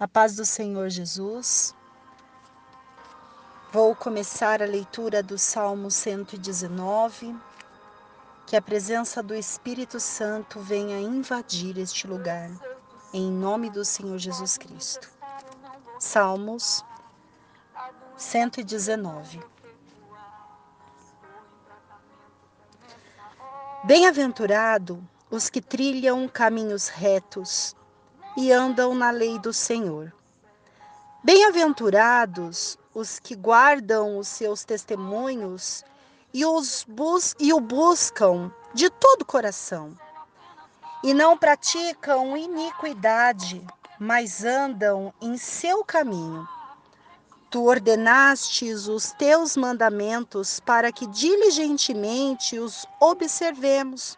[0.00, 1.74] A paz do Senhor Jesus.
[3.70, 7.36] Vou começar a leitura do Salmo 119.
[8.46, 12.50] Que a presença do Espírito Santo venha invadir este lugar,
[13.12, 15.06] em nome do Senhor Jesus Cristo.
[15.98, 16.82] Salmos
[18.16, 19.38] 119.
[23.84, 27.76] Bem-aventurado os que trilham caminhos retos
[28.36, 30.12] e andam na lei do Senhor.
[31.22, 35.84] Bem-aventurados os que guardam os seus testemunhos
[36.32, 39.96] e, os bus e o buscam de todo o coração,
[41.02, 43.66] e não praticam iniquidade,
[43.98, 46.48] mas andam em seu caminho.
[47.50, 54.16] Tu ordenastes os teus mandamentos para que diligentemente os observemos.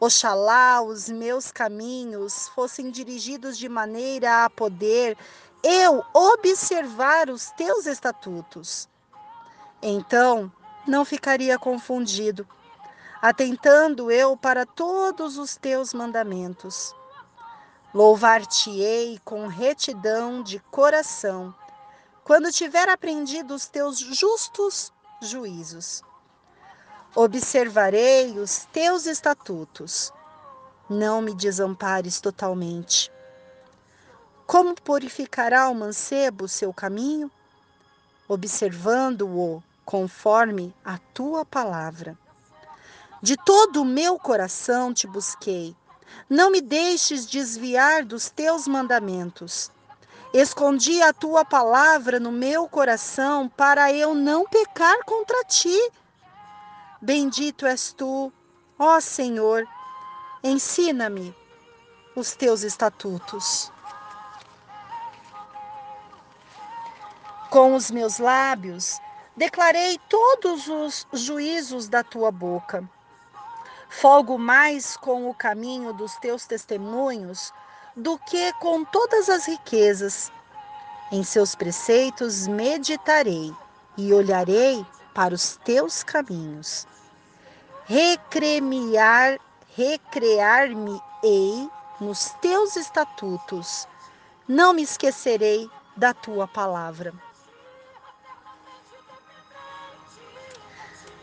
[0.00, 5.18] Oxalá os meus caminhos fossem dirigidos de maneira a poder
[5.60, 8.88] eu observar os teus estatutos.
[9.82, 10.52] Então
[10.86, 12.46] não ficaria confundido,
[13.20, 16.94] atentando eu para todos os teus mandamentos.
[17.92, 21.52] Louvar-te-ei com retidão de coração,
[22.22, 26.04] quando tiver aprendido os teus justos juízos.
[27.20, 30.12] Observarei os teus estatutos.
[30.88, 33.10] Não me desampares totalmente.
[34.46, 37.28] Como purificará o mancebo seu caminho?
[38.28, 42.16] Observando-o conforme a tua palavra.
[43.20, 45.74] De todo o meu coração te busquei.
[46.30, 49.72] Não me deixes desviar dos teus mandamentos.
[50.32, 55.76] Escondi a tua palavra no meu coração para eu não pecar contra ti.
[57.00, 58.32] Bendito és tu,
[58.76, 59.64] ó Senhor,
[60.42, 61.32] ensina-me
[62.16, 63.70] os teus estatutos.
[67.50, 68.98] Com os meus lábios,
[69.36, 72.82] declarei todos os juízos da tua boca.
[73.88, 77.52] Folgo mais com o caminho dos teus testemunhos
[77.94, 80.32] do que com todas as riquezas.
[81.12, 83.54] Em seus preceitos meditarei
[83.96, 84.84] e olharei
[85.18, 86.86] para os teus caminhos.
[87.86, 89.40] Recrear,
[89.76, 91.68] recrear-me-ei
[92.00, 93.88] nos teus estatutos.
[94.46, 97.12] Não me esquecerei da tua palavra.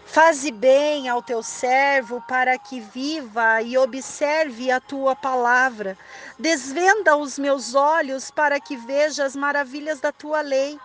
[0.06, 5.98] Faze bem ao teu servo para que viva e observe a tua palavra.
[6.38, 10.78] Desvenda os meus olhos para que veja as maravilhas da tua lei.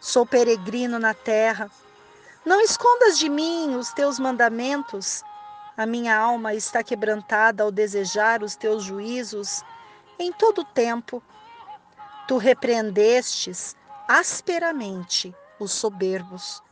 [0.00, 1.70] Sou peregrino na terra
[2.44, 5.22] não escondas de mim os teus mandamentos.
[5.76, 9.64] A minha alma está quebrantada ao desejar os teus juízos
[10.18, 11.22] em todo o tempo.
[12.26, 13.76] Tu repreendestes
[14.08, 16.62] asperamente os soberbos,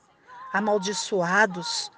[0.53, 1.91] amaldiçoados,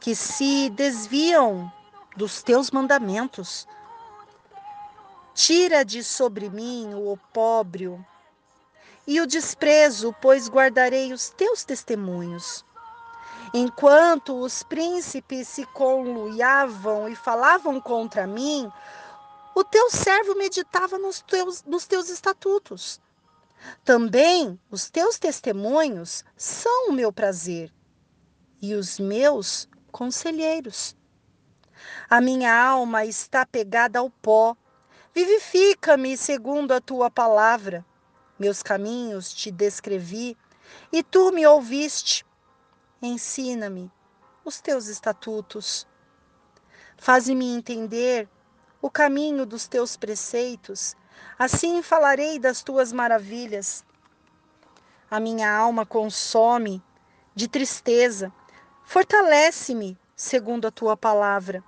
[0.00, 1.72] que se desviam
[2.16, 3.66] dos teus mandamentos.
[5.34, 8.04] Tira de sobre mim o opróbrio
[9.06, 12.64] e o desprezo, pois guardarei os teus testemunhos.
[13.56, 18.68] Enquanto os príncipes se conluiavam e falavam contra mim,
[19.54, 23.00] o teu servo meditava nos teus, nos teus estatutos.
[23.84, 27.72] Também os teus testemunhos são o meu prazer
[28.60, 30.96] e os meus conselheiros.
[32.10, 34.56] A minha alma está pegada ao pó.
[35.14, 37.86] Vivifica-me segundo a tua palavra.
[38.36, 40.36] Meus caminhos te descrevi
[40.90, 42.26] e tu me ouviste.
[43.06, 43.92] Ensina-me
[44.46, 45.86] os teus estatutos.
[46.96, 48.26] Faze-me entender
[48.80, 50.96] o caminho dos teus preceitos,
[51.38, 53.84] assim falarei das tuas maravilhas.
[55.10, 56.82] A minha alma consome
[57.34, 58.32] de tristeza,
[58.84, 61.62] fortalece-me segundo a tua palavra.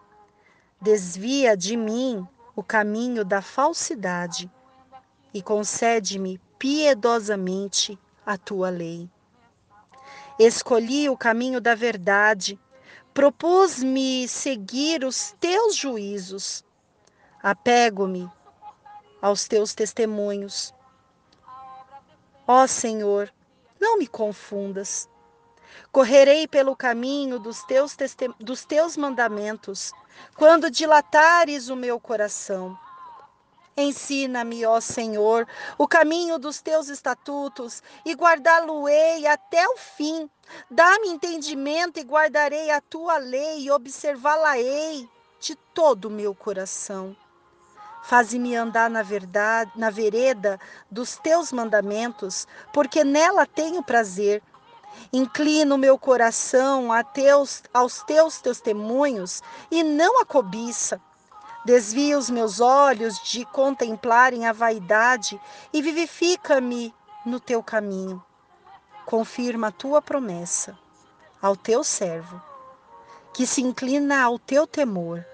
[0.80, 4.50] Desvia de mim o caminho da falsidade
[5.34, 9.10] e concede-me piedosamente a tua lei.
[10.38, 12.60] Escolhi o caminho da verdade,
[13.14, 16.62] propus-me seguir os teus juízos.
[17.42, 18.30] Apego-me
[19.22, 20.74] aos teus testemunhos.
[22.46, 23.32] Ó Senhor,
[23.80, 25.08] não me confundas.
[25.90, 27.96] Correrei pelo caminho dos teus,
[28.38, 29.92] dos teus mandamentos,
[30.36, 32.78] quando dilatares o meu coração.
[33.78, 35.46] Ensina-me, ó Senhor,
[35.76, 40.30] o caminho dos teus estatutos e guardá-lo-ei até o fim.
[40.70, 45.06] Dá-me entendimento e guardarei a tua lei e observá-la-ei
[45.38, 47.14] de todo o meu coração.
[48.02, 50.58] Faze-me andar na verdade, na vereda
[50.90, 54.42] dos teus mandamentos, porque nela tenho prazer.
[55.12, 60.98] Inclino meu coração a teus, aos teus testemunhos e não a cobiça.
[61.66, 65.40] Desvia os meus olhos de contemplarem a vaidade
[65.72, 68.24] e vivifica-me no teu caminho.
[69.04, 70.78] Confirma a tua promessa
[71.42, 72.40] ao teu servo,
[73.34, 75.26] que se inclina ao teu temor.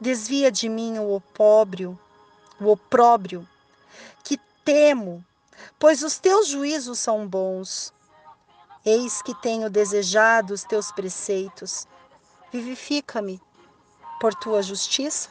[0.00, 2.00] Desvia de mim o opróbrio,
[2.58, 3.46] o opróbrio,
[4.24, 5.22] que temo,
[5.78, 7.92] pois os teus juízos são bons.
[8.86, 11.86] Eis que tenho desejado os teus preceitos.
[12.50, 13.38] Vivifica-me
[14.20, 15.30] por tua justiça?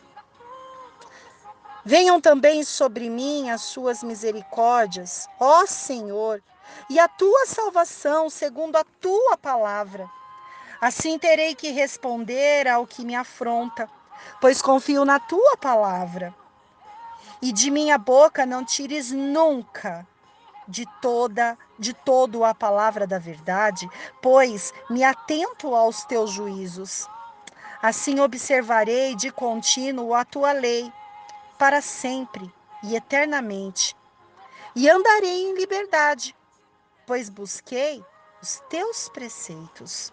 [1.86, 6.44] Venham também sobre mim as suas misericórdias, ó Senhor,
[6.90, 10.10] e a tua salvação segundo a tua palavra.
[10.82, 13.90] Assim terei que responder ao que me afronta,
[14.42, 16.34] pois confio na tua palavra.
[17.42, 20.06] E de minha boca não tires nunca
[20.68, 23.90] de toda de todo a palavra da verdade,
[24.22, 27.08] pois me atento aos teus juízos.
[27.82, 30.92] Assim observarei de contínuo a tua lei,
[31.58, 32.52] para sempre
[32.84, 33.96] e eternamente.
[34.76, 36.36] E andarei em liberdade,
[37.08, 38.04] pois busquei
[38.42, 40.12] os teus preceitos.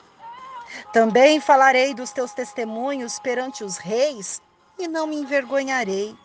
[0.93, 4.41] Também falarei dos teus testemunhos perante os reis,
[4.79, 6.17] e não me envergonharei.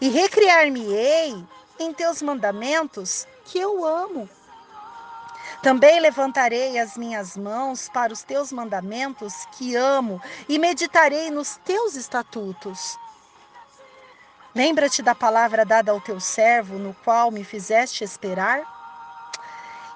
[0.00, 1.44] E recriar-me-ei
[1.78, 4.28] em teus mandamentos, que eu amo.
[5.62, 11.94] Também levantarei as minhas mãos para os teus mandamentos, que amo, e meditarei nos teus
[11.94, 12.98] estatutos.
[14.54, 18.64] Lembra-te da palavra dada ao teu servo, no qual me fizeste esperar?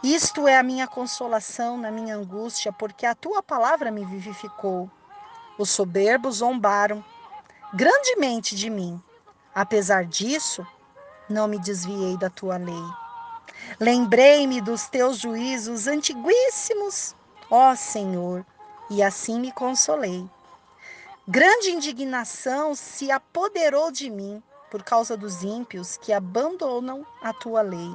[0.03, 4.91] Isto é a minha consolação na minha angústia, porque a tua palavra me vivificou.
[5.59, 7.05] Os soberbos zombaram
[7.73, 9.01] grandemente de mim.
[9.55, 10.67] Apesar disso,
[11.29, 12.85] não me desviei da tua lei.
[13.79, 17.15] Lembrei-me dos teus juízos antiguíssimos,
[17.51, 18.45] ó Senhor,
[18.91, 20.29] e assim me consolei.
[21.27, 27.91] Grande indignação se apoderou de mim por causa dos ímpios que abandonam a tua lei.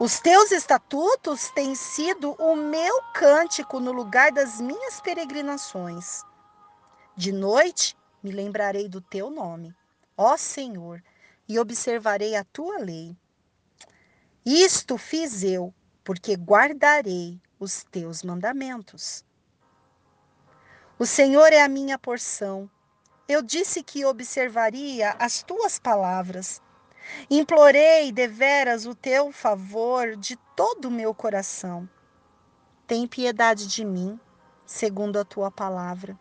[0.00, 6.22] Os teus estatutos têm sido o meu cântico no lugar das minhas peregrinações.
[7.16, 9.74] De noite me lembrarei do teu nome,
[10.16, 11.02] ó Senhor,
[11.48, 13.16] e observarei a tua lei.
[14.50, 19.22] Isto fiz eu, porque guardarei os teus mandamentos.
[20.98, 22.70] O Senhor é a minha porção.
[23.28, 26.62] Eu disse que observaria as tuas palavras.
[27.30, 31.86] Implorei deveras o teu favor de todo o meu coração.
[32.86, 34.18] Tem piedade de mim,
[34.64, 36.18] segundo a tua palavra.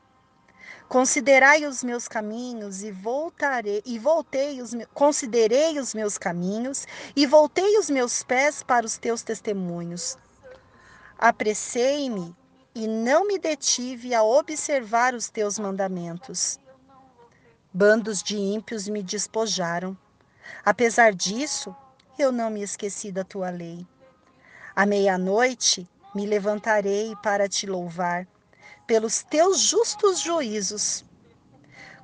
[0.87, 7.77] Considerai os meus caminhos e voltarei e voltei os considerei os meus caminhos e voltei
[7.77, 10.17] os meus pés para os teus testemunhos.
[11.17, 12.33] Apressei-me
[12.73, 16.57] e não me detive a observar os teus mandamentos.
[17.73, 19.97] Bandos de ímpios me despojaram.
[20.63, 21.75] Apesar disso,
[22.17, 23.85] eu não me esqueci da tua lei.
[24.73, 25.85] À meia-noite
[26.15, 28.25] me levantarei para te louvar
[28.87, 31.03] pelos teus justos juízos.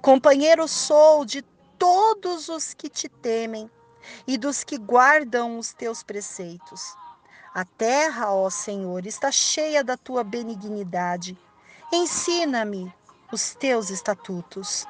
[0.02, 1.42] Companheiro sou de
[1.80, 3.72] todos os que te temem
[4.28, 6.94] e dos que guardam os teus preceitos.
[7.56, 11.38] A terra, ó Senhor, está cheia da tua benignidade.
[11.92, 12.94] Ensina-me
[13.32, 14.86] os teus estatutos.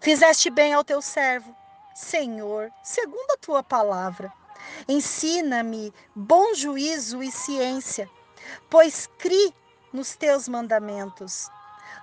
[0.00, 1.54] Fizeste bem ao teu servo,
[1.94, 4.32] Senhor, segundo a tua palavra.
[4.88, 8.10] Ensina-me bom juízo e ciência,
[8.68, 9.54] pois crie
[9.92, 11.50] nos teus mandamentos.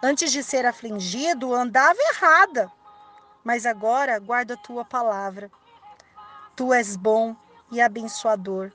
[0.03, 2.71] Antes de ser afligido, andava errada,
[3.43, 5.49] mas agora guarda a tua palavra.
[6.55, 7.35] Tu és bom
[7.71, 8.71] e abençoador.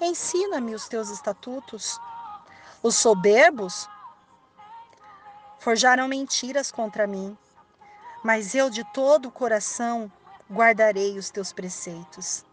[0.00, 2.00] Ensina-me os teus estatutos.
[2.82, 3.88] Os soberbos
[5.58, 7.36] forjaram mentiras contra mim,
[8.22, 10.10] mas eu de todo o coração
[10.50, 12.44] guardarei os teus preceitos.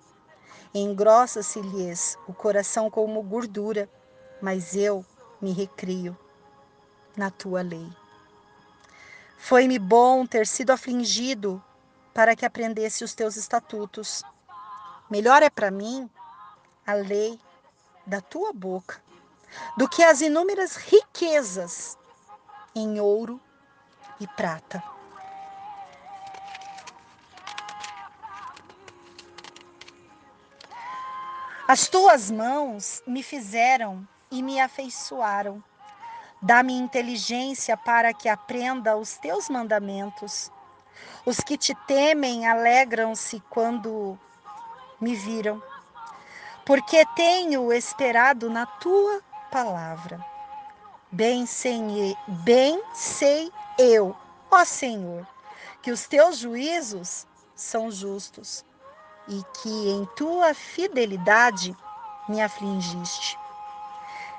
[0.73, 3.89] Engrossa-se-lhes o coração como gordura,
[4.41, 5.05] mas eu
[5.41, 6.17] me recrio
[7.15, 7.89] na tua lei.
[9.37, 11.63] Foi-me bom ter sido afligido
[12.13, 14.23] para que aprendesse os teus estatutos.
[15.09, 16.09] Melhor é para mim
[16.85, 17.39] a lei
[18.05, 19.01] da tua boca
[19.77, 21.97] do que as inúmeras riquezas
[22.73, 23.39] em ouro
[24.19, 24.83] e prata.
[31.67, 35.63] As tuas mãos me fizeram e me afeiçoaram.
[36.41, 40.51] Dá-me inteligência para que aprenda os teus mandamentos.
[41.25, 44.19] Os que te temem alegram-se quando
[44.99, 45.61] me viram,
[46.65, 50.23] porque tenho esperado na tua palavra.
[51.11, 54.15] Bem sei, bem sei eu,
[54.51, 55.25] ó Senhor,
[55.81, 57.25] que os teus juízos
[57.55, 58.65] são justos
[59.27, 61.75] e que em tua fidelidade
[62.27, 63.37] me afligiste.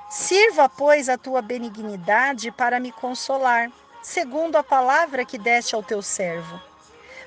[0.09, 3.69] Sirva, pois, a tua benignidade para me consolar,
[4.01, 6.61] segundo a palavra que deste ao teu servo.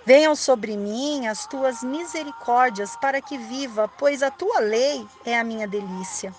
[0.07, 5.45] Venham sobre mim as tuas misericórdias para que viva, pois a tua lei é a
[5.45, 6.35] minha delícia.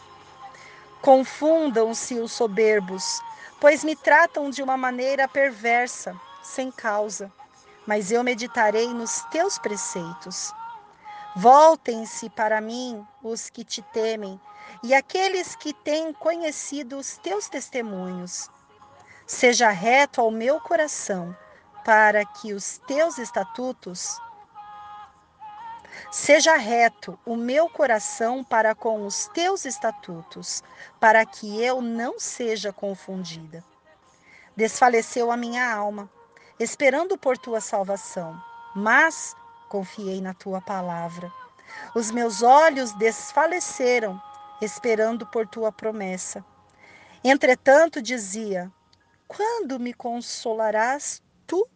[1.00, 3.21] Confundam-se os soberbos,
[3.60, 7.31] pois me tratam de uma maneira perversa, sem causa.
[7.86, 10.51] Mas eu meditarei nos teus preceitos.
[11.36, 14.39] Voltem-se para mim os que te temem
[14.84, 18.50] e aqueles que têm conhecido os teus testemunhos.
[19.25, 21.36] Seja reto ao meu coração,
[21.84, 24.20] para que os teus estatutos
[26.10, 30.63] Seja reto o meu coração para com os teus estatutos,
[31.00, 33.63] para que eu não seja confundida.
[34.56, 36.10] Desfaleceu a minha alma,
[36.60, 38.42] esperando por tua salvação,
[38.75, 39.36] mas
[39.70, 41.32] confiei na tua palavra.
[41.96, 44.22] Os meus olhos desfaleceram,
[44.62, 46.46] esperando por tua promessa.
[47.24, 48.72] Entretanto, dizia:
[49.27, 51.68] Quando me consolarás tu?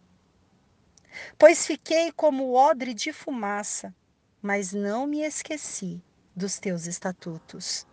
[1.38, 3.94] Pois fiquei como odre de fumaça,
[4.42, 6.02] mas não me esqueci
[6.36, 7.88] dos teus estatutos.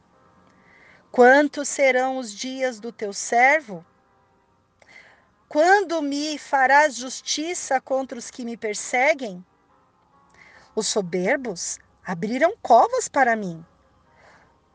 [1.11, 3.85] Quantos serão os dias do teu servo?
[5.49, 9.45] Quando me farás justiça contra os que me perseguem?
[10.75, 13.63] Os soberbos abriram covas para mim,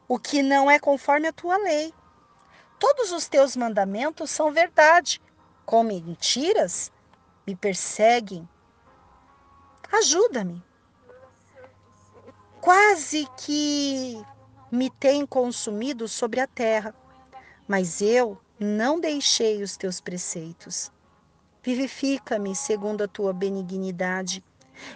[0.08, 1.94] o que não é conforme a tua lei.
[2.80, 5.22] Todos os teus mandamentos são verdade.
[5.66, 6.92] Com mentiras
[7.46, 8.48] me perseguem.
[9.92, 10.64] Ajuda-me.
[12.62, 14.22] Quase que
[14.72, 16.94] me tem consumido sobre a terra,
[17.68, 20.92] mas eu não deixei os teus preceitos.
[21.64, 24.44] Vivifica-me segundo a tua benignidade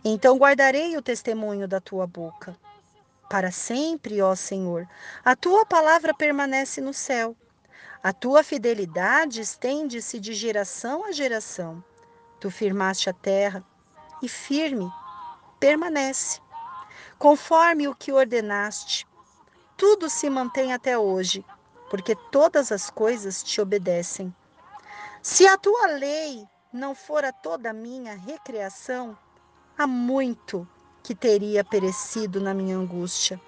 [0.03, 2.55] então guardarei o testemunho da tua boca.
[3.31, 4.85] Para sempre, ó Senhor,
[5.23, 7.33] a tua palavra permanece no céu.
[8.03, 11.81] A tua fidelidade estende-se de geração a geração.
[12.41, 13.63] Tu firmaste a terra
[14.21, 14.91] e firme
[15.61, 16.41] permanece.
[17.17, 19.07] Conforme o que ordenaste,
[19.77, 21.45] tudo se mantém até hoje,
[21.89, 24.35] porque todas as coisas te obedecem.
[25.21, 29.17] Se a tua lei não fora toda a minha recreação,
[29.77, 30.67] há muito
[31.03, 33.39] que teria perecido na minha angústia.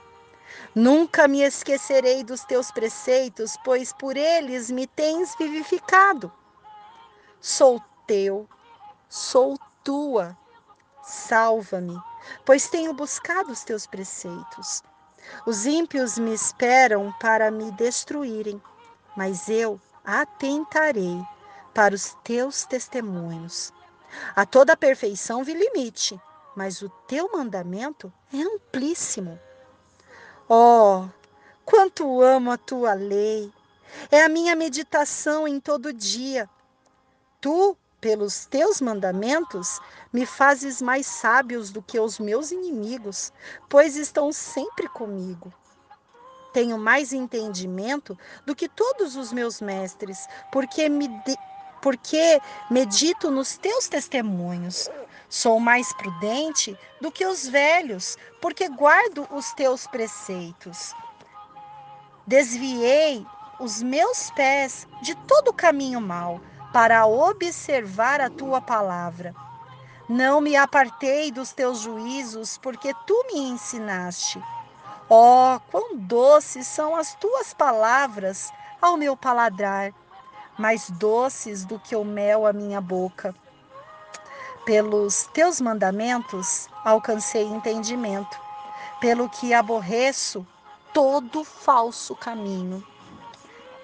[0.76, 6.32] Nunca me esquecerei dos teus preceitos, pois por eles me tens vivificado.
[7.40, 8.48] Sou teu,
[9.10, 10.38] sou tua.
[11.04, 12.00] Salva-me,
[12.46, 14.82] pois tenho buscado os teus preceitos.
[15.46, 18.62] Os ímpios me esperam para me destruírem,
[19.16, 21.22] mas eu atentarei
[21.74, 23.74] para os teus testemunhos.
[24.36, 26.20] A toda perfeição vi limite,
[26.56, 29.40] mas o teu mandamento é amplíssimo.
[30.48, 31.06] Oh,
[31.66, 33.52] quanto amo a tua lei!
[34.12, 36.50] É a minha meditação em todo dia.
[37.40, 39.80] Tu, pelos teus mandamentos,
[40.12, 43.32] me fazes mais sábios do que os meus inimigos,
[43.70, 45.54] pois estão sempre comigo.
[46.54, 51.36] Tenho mais entendimento do que todos os meus mestres, porque me de
[51.82, 52.40] porque
[52.72, 54.90] medito nos teus testemunhos.
[55.34, 60.94] Sou mais prudente do que os velhos, porque guardo os teus preceitos.
[62.28, 63.26] Desviei
[63.60, 66.40] os meus pés de todo caminho mau,
[66.72, 69.34] para observar a tua palavra.
[70.08, 74.40] Não me apartei dos teus juízos, porque tu me ensinaste.
[75.10, 79.92] Oh, quão doces são as tuas palavras ao meu paladar
[80.60, 83.34] mais doces do que o mel à minha boca.
[84.66, 88.40] Pelos teus mandamentos alcancei entendimento,
[89.00, 90.46] pelo que aborreço
[90.94, 92.86] todo falso caminho.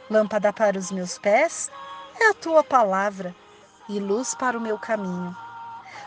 [0.10, 1.70] Lâmpada para os meus pés
[2.20, 3.36] é a tua palavra
[3.88, 5.36] e luz para o meu caminho.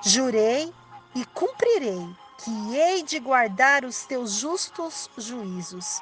[0.02, 0.73] Jurei
[1.14, 6.00] e cumprirei que hei de guardar os teus justos juízos.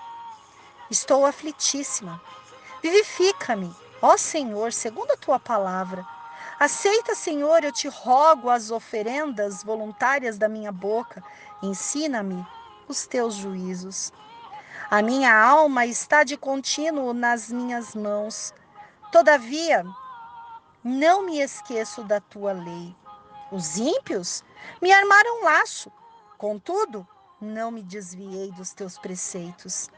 [0.91, 2.21] Estou aflitíssima.
[2.83, 6.07] Vivifica-me Ó Senhor, segundo a tua palavra,
[6.61, 11.25] aceita, Senhor, eu te rogo as oferendas voluntárias da minha boca,
[11.62, 12.47] ensina-me
[12.87, 14.12] os teus juízos.
[14.90, 18.52] A minha alma está de contínuo nas minhas mãos.
[19.11, 19.87] Todavia,
[20.85, 22.95] não me esqueço da tua lei.
[23.50, 24.45] Os ímpios
[24.83, 25.90] me armaram laço.
[26.37, 27.07] Contudo,
[27.40, 29.88] não me desviei dos teus preceitos.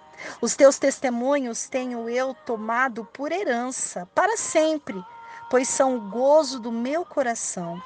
[0.40, 5.02] Os teus testemunhos tenho eu tomado por herança para sempre,
[5.52, 7.78] pois são o gozo do meu coração.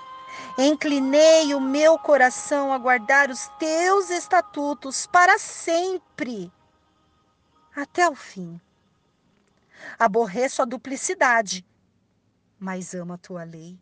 [0.57, 6.53] Inclinei o meu coração a guardar os teus estatutos para sempre,
[7.75, 8.61] até o fim.
[9.99, 11.67] Aborreço a duplicidade,
[12.57, 13.77] mas amo a tua lei.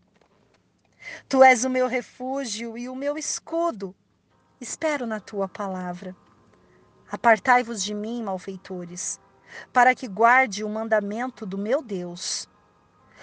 [1.28, 3.94] Tu és o meu refúgio e o meu escudo.
[4.58, 6.16] Espero na tua palavra.
[7.12, 9.20] Apartai-vos de mim, malfeitores,
[9.74, 12.48] para que guarde o mandamento do meu Deus.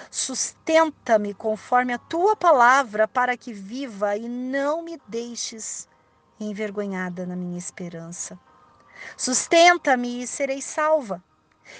[0.10, 5.88] Sustenta-me conforme a tua palavra, para que viva e não me deixes
[6.40, 8.40] envergonhada na minha esperança.
[9.18, 11.24] Sustenta-me e serei salva,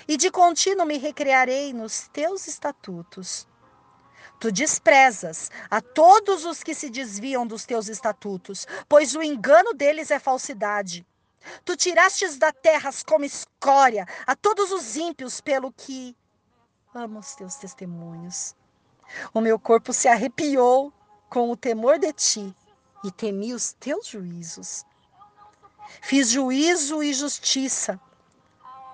[0.08, 3.48] e de contínuo me recrearei nos teus estatutos.
[4.40, 10.10] Tu desprezas a todos os que se desviam dos teus estatutos, pois o engano deles
[10.10, 11.06] é falsidade.
[11.64, 16.16] Tu tirastes da terra como escória a todos os ímpios, pelo que
[16.94, 18.56] amo os teus testemunhos.
[19.34, 20.92] O meu corpo se arrepiou
[21.30, 22.56] com o temor de ti
[23.04, 24.86] e temi os teus juízos.
[26.02, 28.00] Fiz juízo e justiça.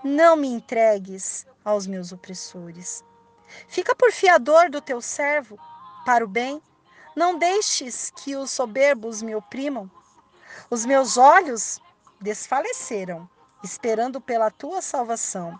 [0.04, 3.04] Não me entregues aos meus opressores.
[3.68, 5.60] Fica por fiador do teu servo,
[6.06, 6.62] para o bem.
[7.16, 9.89] Não deixes que os soberbos me oprimam.
[10.70, 11.82] Os meus olhos
[12.22, 13.27] desfaleceram,
[13.63, 15.60] esperando pela tua salvação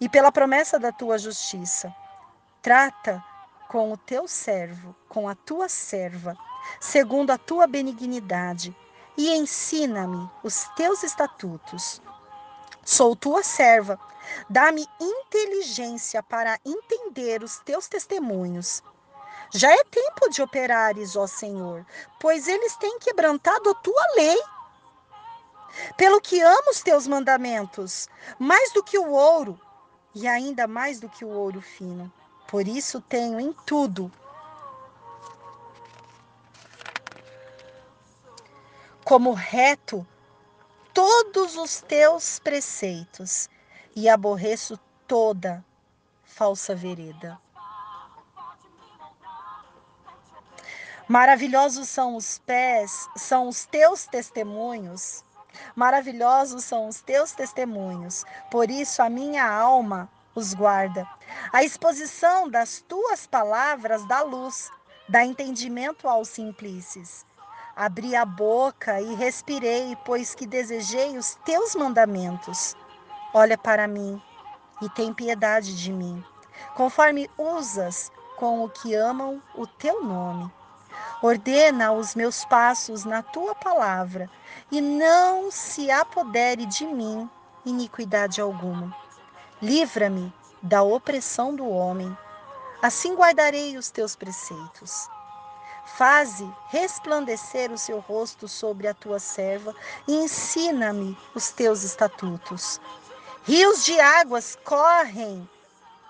[0.00, 1.94] e pela promessa da tua justiça.
[2.62, 3.22] Trata
[3.68, 6.36] com o teu servo, com a tua serva,
[6.80, 8.76] segundo a tua benignidade,
[9.16, 12.00] e ensina-me os teus estatutos.
[12.84, 13.98] Sou tua serva
[14.48, 18.82] Dá-me inteligência para entender os teus testemunhos.
[19.52, 21.86] Já é tempo de operares, ó Senhor,
[22.20, 24.38] pois eles têm quebrantado a tua lei.
[25.96, 28.08] Pelo que amo os teus mandamentos,
[28.38, 29.58] mais do que o ouro,
[30.14, 32.12] e ainda mais do que o ouro fino.
[32.48, 34.10] Por isso tenho em tudo
[39.04, 40.06] como reto
[40.92, 43.48] todos os teus preceitos
[43.96, 45.64] e aborreço toda
[46.24, 47.40] falsa vereda.
[51.08, 55.24] Maravilhosos são os pés, são os teus testemunhos.
[55.74, 61.06] Maravilhosos são os teus testemunhos, por isso a minha alma os guarda.
[61.52, 64.70] A exposição das tuas palavras dá luz,
[65.08, 67.26] dá entendimento aos simplices.
[67.74, 72.76] Abri a boca e respirei, pois que desejei os teus mandamentos.
[73.32, 74.20] Olha para mim
[74.82, 76.24] e tem piedade de mim,
[76.74, 80.50] conforme usas com o que amam o teu nome.
[81.22, 84.30] Ordena os meus passos na tua palavra
[84.70, 87.28] e não se apodere de mim
[87.64, 88.94] iniquidade alguma.
[89.60, 90.32] Livra-me
[90.62, 92.16] da opressão do homem,
[92.80, 95.08] assim guardarei os teus preceitos.
[95.96, 99.74] Faze resplandecer o seu rosto sobre a tua serva
[100.06, 102.80] e ensina-me os teus estatutos.
[103.44, 105.48] Rios de águas correm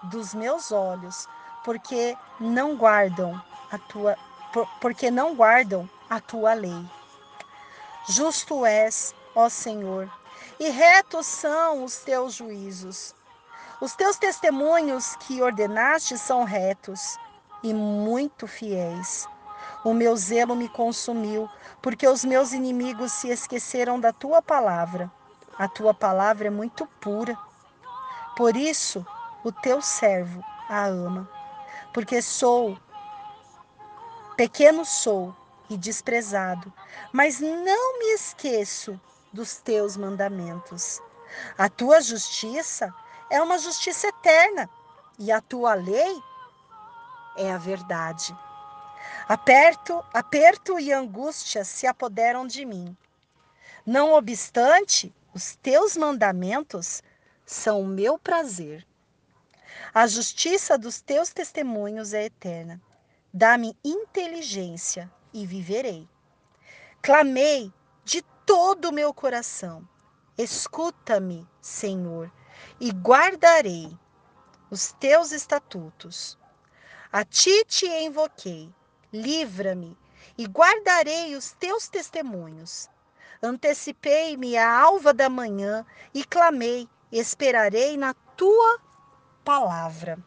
[0.03, 1.29] dos meus olhos,
[1.65, 4.17] porque não guardam a tua
[4.81, 6.85] porque não guardam a tua lei.
[8.09, 10.11] Justo és, ó Senhor,
[10.59, 13.15] e retos são os teus juízos.
[13.81, 17.19] Os teus testemunhos que ordenaste são retos
[17.63, 19.29] e muito fiéis.
[19.85, 21.49] O meu zelo me consumiu,
[21.81, 25.11] porque os meus inimigos se esqueceram da tua palavra.
[25.57, 27.39] A tua palavra é muito pura.
[28.37, 29.07] Por isso,
[29.45, 31.29] o teu servo a ama,
[31.93, 32.79] porque sou
[34.39, 35.35] pequeno sou
[35.69, 36.73] e desprezado,
[37.13, 38.99] mas não me esqueço
[39.33, 41.03] dos teus mandamentos.
[41.59, 42.95] A tua justiça
[43.29, 44.71] é uma justiça eterna
[45.19, 46.23] e a tua lei
[47.37, 48.33] é a verdade.
[49.29, 52.97] Aperto, aperto e angústia se apoderam de mim.
[53.85, 57.03] Não obstante, os teus mandamentos
[57.45, 58.87] são o meu prazer.
[59.93, 62.81] A justiça dos teus testemunhos é eterna.
[63.33, 66.09] Dá-me inteligência e viverei.
[67.03, 67.73] Clamei
[68.05, 69.87] de todo o meu coração.
[70.37, 72.33] Escuta-me, Senhor,
[72.81, 73.97] e guardarei
[74.71, 76.39] os teus estatutos.
[77.13, 78.73] A ti te invoquei.
[79.13, 79.97] Livra-me
[80.37, 82.89] e guardarei os teus testemunhos.
[83.43, 88.81] Antecipei-me à alva da manhã e clamei: esperarei na tua
[89.45, 90.19] palavra.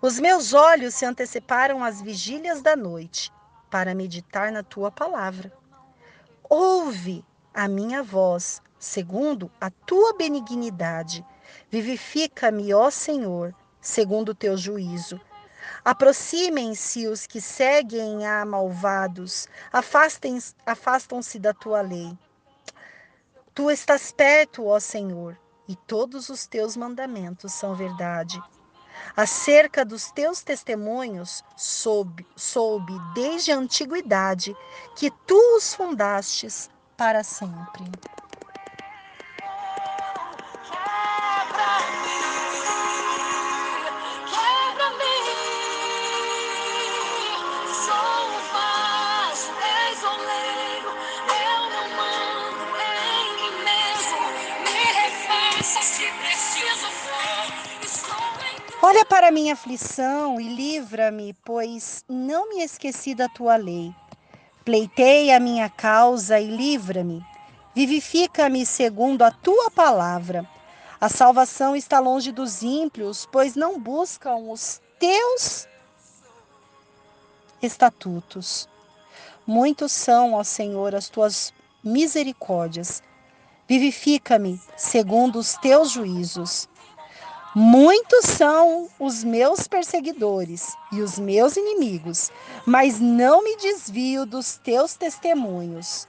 [0.00, 3.32] Os meus olhos se anteciparam às vigílias da noite
[3.68, 5.52] para meditar na tua palavra.
[6.48, 11.26] Ouve a minha voz, segundo a tua benignidade.
[11.68, 15.20] Vivifica-me, ó Senhor, segundo o teu juízo.
[15.84, 22.16] Aproximem-se os que seguem a malvados, afastam-se da tua lei.
[23.52, 25.36] Tu estás perto, ó Senhor,
[25.68, 28.40] e todos os teus mandamentos são verdade.
[29.16, 34.56] Acerca dos teus testemunhos, soube, soube desde a antiguidade
[34.96, 37.84] que tu os fundastes para sempre.
[59.08, 63.94] Para minha aflição e livra-me, pois não me esqueci da tua lei.
[64.64, 67.24] Pleitei a minha causa e livra-me.
[67.74, 70.46] Vivifica-me segundo a tua palavra.
[71.00, 75.66] A salvação está longe dos ímpios, pois não buscam os teus
[77.62, 78.68] estatutos.
[79.46, 83.02] Muitos são, ó Senhor, as tuas misericórdias.
[83.66, 86.68] Vivifica-me segundo os teus juízos.
[87.60, 92.30] Muitos são os meus perseguidores e os meus inimigos,
[92.64, 96.06] mas não me desvio dos teus testemunhos.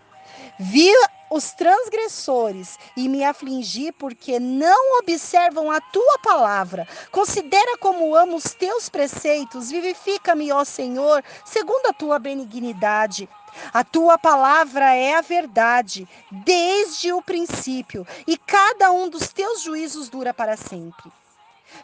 [0.60, 0.94] Vi
[1.32, 6.88] os transgressores e me afligi porque não observam a tua palavra.
[7.12, 9.72] Considera como amo os teus preceitos.
[9.72, 13.28] Vivifica-me, ó Senhor, segundo a tua benignidade.
[13.74, 20.10] A tua palavra é a verdade, desde o princípio, e cada um dos teus juízos
[20.10, 21.12] dura para sempre.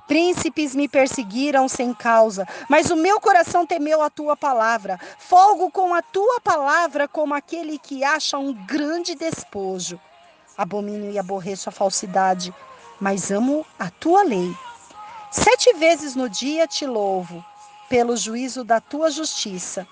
[0.07, 4.99] Príncipes me perseguiram sem causa, mas o meu coração temeu a tua palavra.
[5.17, 9.99] Folgo com a tua palavra como aquele que acha um grande despojo.
[10.57, 12.53] Abomino e aborreço a falsidade,
[12.99, 14.55] mas amo a tua lei.
[15.31, 17.43] Sete vezes no dia te louvo,
[17.89, 19.87] pelo juízo da tua justiça.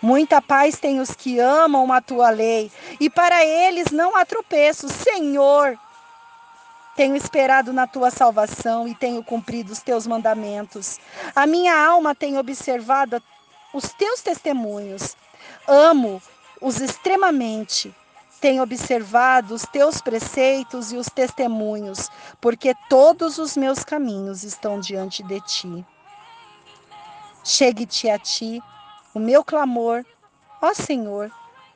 [0.00, 4.88] Muita paz tem os que amam a tua lei, e para eles não há tropeço.
[4.88, 5.78] Senhor,
[6.96, 10.98] tenho esperado na tua salvação e tenho cumprido os teus mandamentos.
[11.34, 13.22] A minha alma tem observado
[13.74, 15.14] os teus testemunhos.
[15.68, 16.22] Amo
[16.60, 17.94] os extremamente.
[18.40, 25.22] Tenho observado os teus preceitos e os testemunhos, porque todos os meus caminhos estão diante
[25.22, 25.86] de ti.
[27.44, 28.62] Chegue-te a ti
[29.14, 30.04] o meu clamor,
[30.60, 31.30] ó Senhor,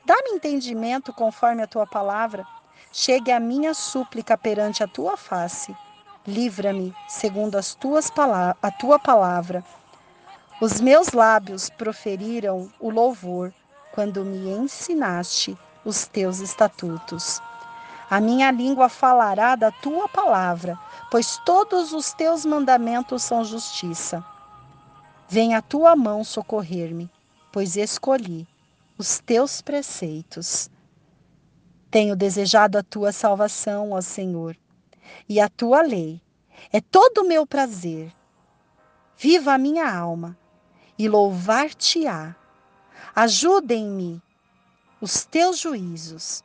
[0.05, 2.45] dá-me entendimento conforme a tua palavra.
[2.93, 5.73] Chegue a minha súplica perante a tua face.
[6.27, 8.11] Livra-me segundo as tuas
[8.61, 9.63] a tua palavra.
[10.59, 13.53] Os meus lábios proferiram o louvor
[13.93, 17.41] quando me ensinaste os teus estatutos.
[18.09, 20.77] A minha língua falará da tua palavra,
[21.09, 24.23] pois todos os teus mandamentos são justiça.
[25.29, 27.09] Vem a tua mão socorrer-me,
[27.53, 28.45] pois escolhi
[28.97, 30.69] os teus preceitos.
[31.91, 34.55] Tenho desejado a tua salvação, ó Senhor,
[35.27, 36.21] e a tua lei
[36.71, 38.13] é todo o meu prazer.
[39.17, 40.37] Viva a minha alma
[40.97, 42.33] e louvar-te-á.
[43.13, 44.23] Ajudem-me
[45.01, 46.41] os teus juízos.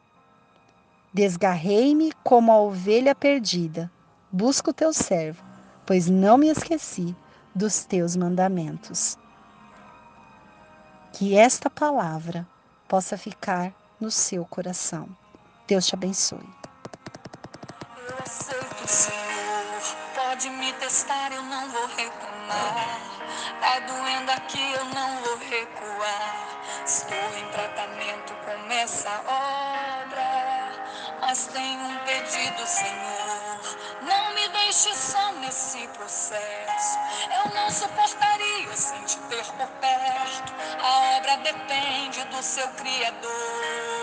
[1.14, 3.88] Desgarrei-me como a ovelha perdida.
[4.32, 5.44] Busco o teu servo,
[5.86, 7.14] pois não me esqueci
[7.54, 9.16] dos teus mandamentos.
[11.12, 12.44] Que esta palavra
[12.88, 15.08] possa ficar no seu coração.
[15.66, 16.48] Deus te abençoe.
[20.14, 23.00] Pode me testar, eu não vou reclamar.
[23.60, 26.46] Tá doendo aqui, eu não vou recuar.
[26.84, 30.72] Estou em tratamento, começa a obra.
[31.20, 33.60] Mas tenho um pedido, Senhor.
[34.02, 36.98] Não me deixe só nesse processo.
[37.44, 40.54] Eu não suportaria sem te ter por perto.
[40.80, 43.95] A obra depende do seu Criador.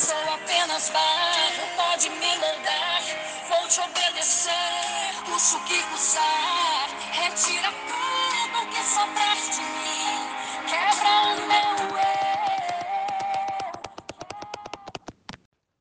[0.00, 3.02] Sou apenas barro, pode me mandar.
[3.50, 6.88] Vou te obedecer, custo que custar.
[7.12, 10.24] Retira tudo que sobrar de mim.
[10.70, 12.10] Quebra o meu eu.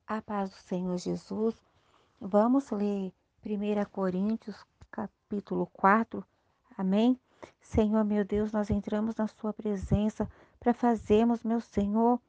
[0.06, 1.56] A paz do Senhor Jesus.
[2.20, 3.14] Vamos ler
[3.46, 6.26] 1 Coríntios, capítulo 4.
[6.78, 7.18] Amém?
[7.62, 10.30] Senhor, meu Deus, nós entramos na Sua presença
[10.60, 12.20] para fazermos, meu Senhor,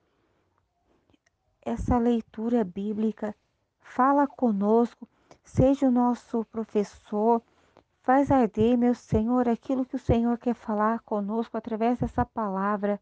[1.62, 3.34] essa leitura bíblica,
[3.80, 5.08] fala conosco,
[5.42, 7.42] seja o nosso professor,
[8.02, 13.00] faz arder, meu Senhor, aquilo que o Senhor quer falar conosco através dessa palavra.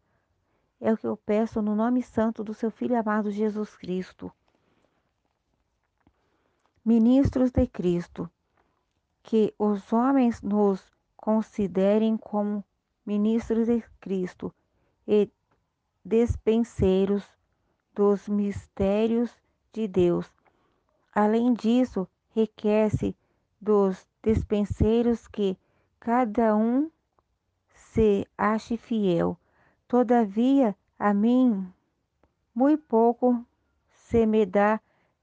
[0.81, 4.31] é o que eu peço no nome santo do seu Filho amado Jesus Cristo.
[6.85, 8.29] Ministros de Cristo,
[9.21, 10.81] que os homens nos
[11.17, 12.63] considerem como
[13.05, 14.53] ministros de Cristo
[15.07, 15.29] e
[16.03, 17.23] despenseiros
[17.99, 19.29] dos mistérios
[19.73, 20.25] de Deus.
[21.13, 23.13] Além disso, requer-se
[23.59, 25.57] dos despenseiros que
[25.99, 26.89] cada um
[27.73, 29.37] se ache fiel.
[29.85, 31.67] Todavia, a mim,
[32.55, 33.45] muito pouco
[33.91, 34.79] se me dá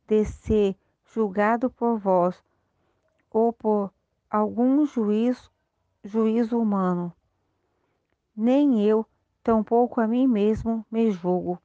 [0.07, 0.77] de ser
[1.15, 2.45] julgado por vós
[3.31, 3.91] ou por
[4.29, 5.51] algum juízo,
[6.05, 7.11] juízo humano.
[8.37, 9.07] Nem eu,
[9.43, 11.59] tampouco a mim mesmo, me julgo,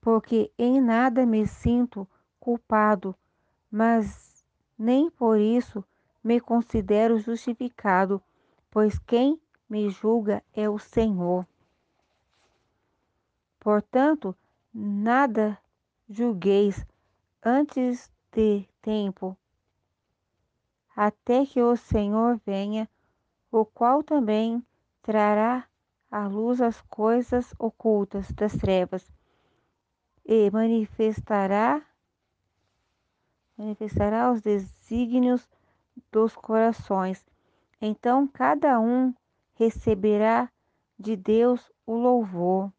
[0.00, 2.08] porque em nada me sinto
[2.38, 3.14] culpado,
[3.70, 4.44] mas
[4.78, 5.84] nem por isso
[6.24, 8.22] me considero justificado,
[8.70, 11.46] pois quem me julga é o Senhor.
[13.58, 14.34] Portanto,
[14.72, 15.58] nada
[16.08, 16.84] julgueis
[17.44, 19.36] antes de tempo,
[20.96, 22.88] até que o Senhor venha,
[23.50, 24.64] o qual também
[25.02, 25.66] trará
[26.10, 29.06] à luz as coisas ocultas das trevas
[30.32, 31.84] e manifestará
[33.58, 35.50] manifestará os desígnios
[36.12, 37.26] dos corações.
[37.80, 39.12] Então cada um
[39.54, 40.48] receberá
[40.96, 42.72] de Deus o louvor.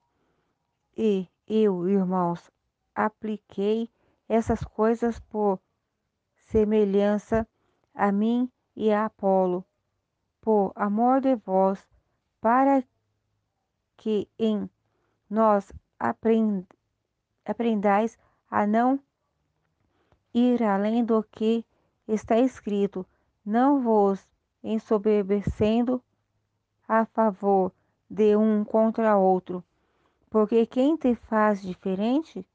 [0.96, 2.50] E eu, irmãos,
[2.96, 3.90] apliquei
[4.30, 5.60] essas coisas por
[6.46, 7.46] semelhança
[7.94, 9.66] a mim e a Apolo,
[10.40, 11.86] por amor de vós,
[12.40, 12.82] para
[13.98, 14.70] que em
[15.30, 16.66] nós aprend
[17.46, 18.18] aprendais
[18.50, 19.00] a não
[20.34, 21.66] ir além do que
[22.08, 23.06] está escrito,
[23.46, 24.26] não vos
[24.64, 26.02] ensoberbecendo
[26.88, 27.72] a favor
[28.10, 29.64] de um contra outro,
[30.30, 32.46] porque quem te faz diferente?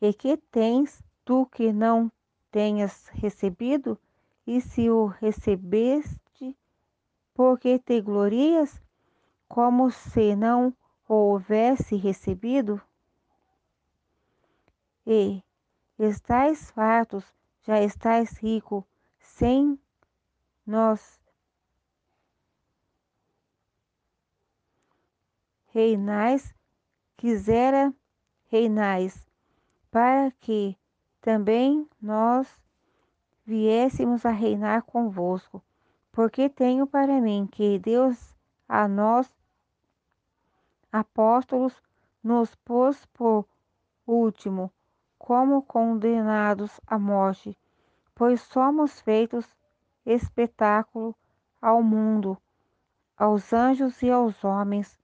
[0.00, 2.10] E que tens tu que não
[2.50, 3.98] tenhas recebido?
[4.46, 6.56] E se o recebeste,
[7.34, 8.80] porque te glorias,
[9.48, 10.74] como se não
[11.08, 12.80] o houvesse recebido?
[15.12, 15.42] E
[15.98, 17.24] estáis fartos,
[17.62, 18.86] já estáis rico,
[19.18, 19.76] sem
[20.64, 21.20] nós
[25.72, 26.54] reinais,
[27.16, 27.92] quisera
[28.46, 29.26] reinais,
[29.90, 30.78] para que
[31.20, 32.46] também nós
[33.44, 35.60] viéssemos a reinar convosco.
[36.12, 38.16] Porque tenho para mim que Deus
[38.68, 39.28] a nós,
[40.92, 41.82] apóstolos,
[42.22, 43.44] nos pôs por
[44.06, 44.72] último,
[45.20, 47.56] como condenados à morte,
[48.14, 49.46] pois somos feitos
[50.04, 51.14] espetáculo
[51.60, 52.38] ao mundo,
[53.16, 54.98] aos anjos e aos homens.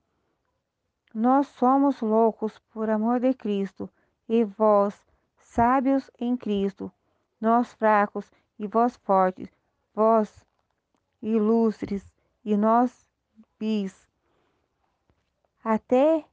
[1.15, 3.91] Nós somos loucos por amor de Cristo,
[4.27, 4.99] e vós,
[5.37, 6.91] sábios em Cristo,
[7.39, 9.51] nós fracos e vós fortes,
[9.95, 10.45] vós
[11.21, 12.03] ilustres
[12.43, 13.07] e nós
[13.59, 14.09] bis.
[15.63, 16.25] Até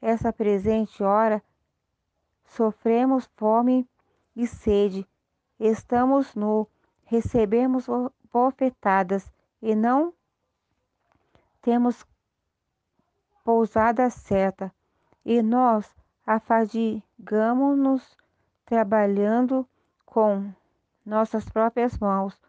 [0.00, 1.42] essa presente hora
[2.50, 3.88] sofremos fome
[4.34, 5.06] e sede,
[5.58, 6.66] estamos nu,
[7.04, 7.86] recebemos
[8.32, 9.32] bofetadas
[9.62, 10.12] e não
[11.62, 12.04] temos
[13.44, 14.72] pousada certa,
[15.24, 15.88] e nós
[16.26, 18.16] afadigamos-nos
[18.64, 19.66] trabalhando
[20.04, 20.52] com
[21.06, 22.40] nossas próprias mãos.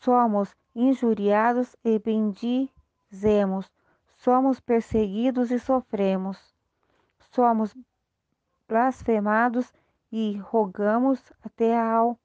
[0.00, 3.70] Somos injuriados e bendizemos,
[4.18, 6.54] somos perseguidos e sofremos,
[7.30, 7.74] somos
[8.68, 9.72] blasfemados
[10.10, 12.18] e rogamos até ao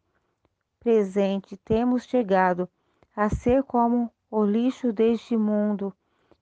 [0.79, 2.67] presente temos chegado
[3.15, 5.93] a ser como o lixo deste mundo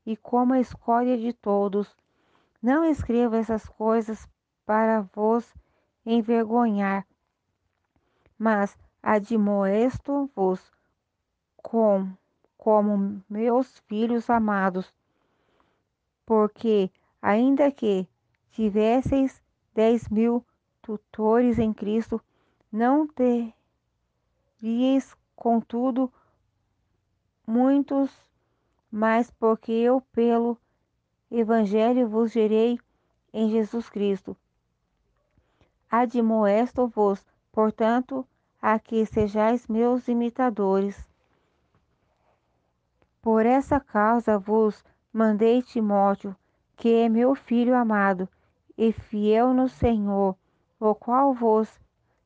[0.06, 1.96] e como a escória de todos.
[2.62, 4.28] Não escrevo essas coisas
[4.66, 5.54] para vos
[6.06, 7.06] envergonhar,
[8.38, 10.72] mas admoesto-vos
[11.58, 12.10] com,
[12.58, 14.94] como meus filhos amados,
[16.26, 18.08] porque, ainda que
[18.52, 19.42] tivesseis
[19.80, 20.46] dez mil
[20.82, 22.22] tutores em Cristo,
[22.70, 23.56] não teríeis,
[25.38, 26.12] contudo,
[27.48, 28.12] muitos
[28.92, 30.58] mas porque eu, pelo
[31.32, 32.78] Evangelho, vos gerei
[33.32, 34.36] em Jesus Cristo.
[35.89, 38.28] Admoesto-vos, portanto,
[38.62, 41.08] a que sejais meus imitadores.
[43.22, 46.36] Por essa causa vos mandei Timóteo,
[46.76, 48.28] que é meu filho amado
[48.80, 50.38] e fiel no Senhor,
[50.80, 51.70] o qual vos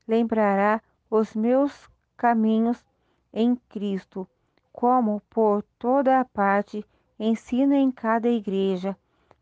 [0.08, 2.86] lembrará os meus caminhos
[3.34, 4.28] em Cristo
[4.72, 6.86] como por toda a parte
[7.20, 8.96] ensina em cada igreja,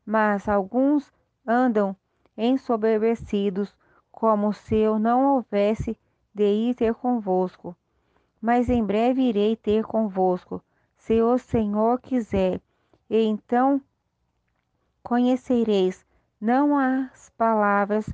[0.06, 1.12] mas alguns
[1.46, 1.94] andam
[2.38, 3.76] ensoberbecidos,
[4.10, 5.98] como se eu não houvesse
[6.34, 7.76] de ir ter convosco.
[8.42, 10.64] Mas em breve irei ter convosco,
[10.98, 12.62] se o Senhor quiser,
[13.10, 13.82] e então
[15.04, 16.06] conhecereis
[16.42, 18.10] não as palavras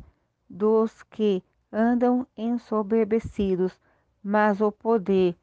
[0.50, 3.80] dos que andam ensoberbecidos,
[4.22, 5.34] mas o poder,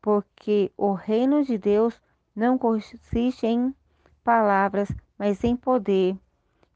[0.00, 2.02] porque o reino de Deus
[2.34, 3.72] não consiste em
[4.24, 6.18] palavras, mas em poder.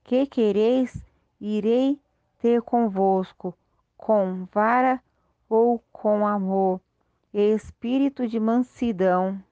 [0.04, 0.96] Que quereis,
[1.40, 2.00] irei
[2.40, 3.52] ter convosco,
[3.96, 5.02] com vara
[5.48, 6.80] ou com amor,
[7.34, 9.42] espírito de mansidão.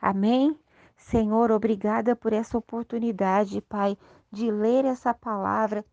[0.00, 0.56] Amém?
[0.96, 3.98] Senhor, obrigada por essa oportunidade, Pai,
[4.30, 5.84] de ler essa palavra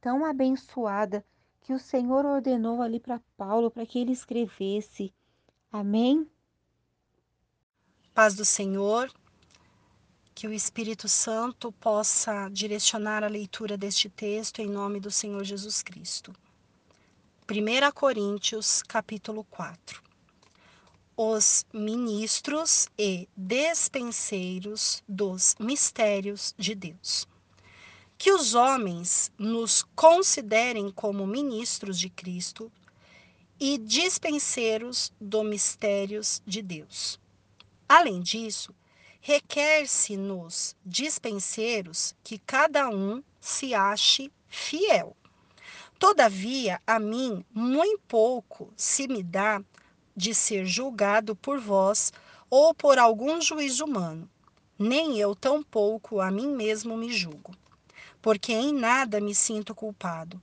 [0.00, 1.24] tão abençoada
[1.60, 5.12] que o Senhor ordenou ali para Paulo para que ele escrevesse.
[5.70, 6.28] Amém?
[8.14, 9.12] Paz do Senhor,
[10.34, 15.82] que o Espírito Santo possa direcionar a leitura deste texto em nome do Senhor Jesus
[15.82, 16.32] Cristo.
[17.50, 20.07] 1 Coríntios, capítulo 4.
[21.20, 27.26] Os ministros e despenseiros dos mistérios de Deus
[28.16, 32.70] que os homens nos considerem como ministros de Cristo
[33.58, 37.18] e dispenseiros dos mistérios de Deus.
[37.88, 38.72] Além disso,
[39.20, 45.16] requer-se nos dispenseiros que cada um se ache fiel.
[45.98, 49.60] Todavia, a mim muito pouco se me dá
[50.18, 52.12] de ser julgado por vós
[52.50, 54.28] ou por algum juiz humano,
[54.78, 57.54] nem eu tampouco a mim mesmo me julgo
[58.20, 60.42] porque em nada me sinto culpado.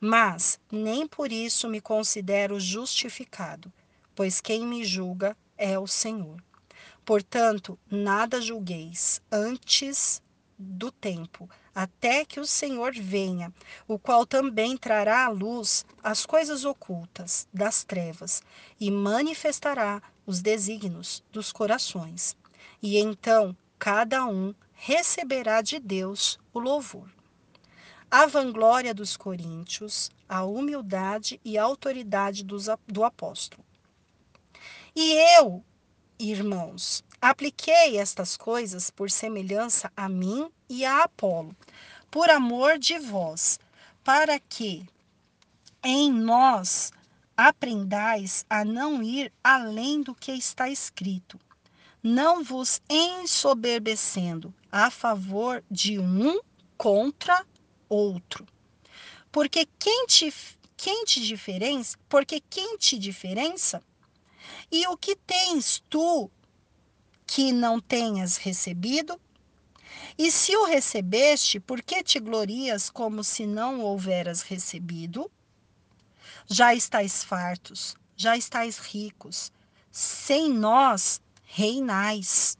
[0.00, 3.72] Mas nem por isso me considero justificado,
[4.14, 6.42] pois quem me julga é o Senhor.
[7.04, 10.22] Portanto, nada julgueis antes
[10.58, 13.52] do tempo, até que o Senhor venha,
[13.86, 18.42] o qual também trará à luz as coisas ocultas das trevas
[18.80, 22.34] e manifestará os desígnios dos corações.
[22.82, 27.10] E então cada um receberá de Deus o louvor.
[28.10, 33.62] A vanglória dos coríntios, a humildade e a autoridade dos, do apóstolo.
[34.94, 35.62] E eu,
[36.18, 41.56] irmãos, apliquei estas coisas por semelhança a mim e a Apolo,
[42.10, 43.58] por amor de vós,
[44.04, 44.86] para que
[45.82, 46.92] em nós
[47.36, 51.38] aprendais a não ir além do que está escrito
[52.06, 56.40] não vos ensoberbecendo a favor de um
[56.78, 57.44] contra
[57.88, 58.46] outro.
[59.32, 60.32] Porque quem te,
[60.76, 63.82] quem te diferença, porque quem te diferença?
[64.70, 66.30] E o que tens tu
[67.26, 69.20] que não tenhas recebido?
[70.18, 75.30] E se o recebeste, por que te glorias como se não o houveras recebido?
[76.46, 79.52] Já estáis fartos, já estáis ricos.
[79.92, 82.56] Sem nós reinais.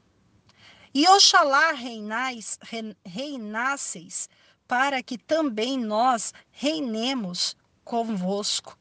[0.93, 2.59] E oxalá reinais,
[3.05, 4.29] reinasseis,
[4.67, 8.77] para que também nós reinemos convosco.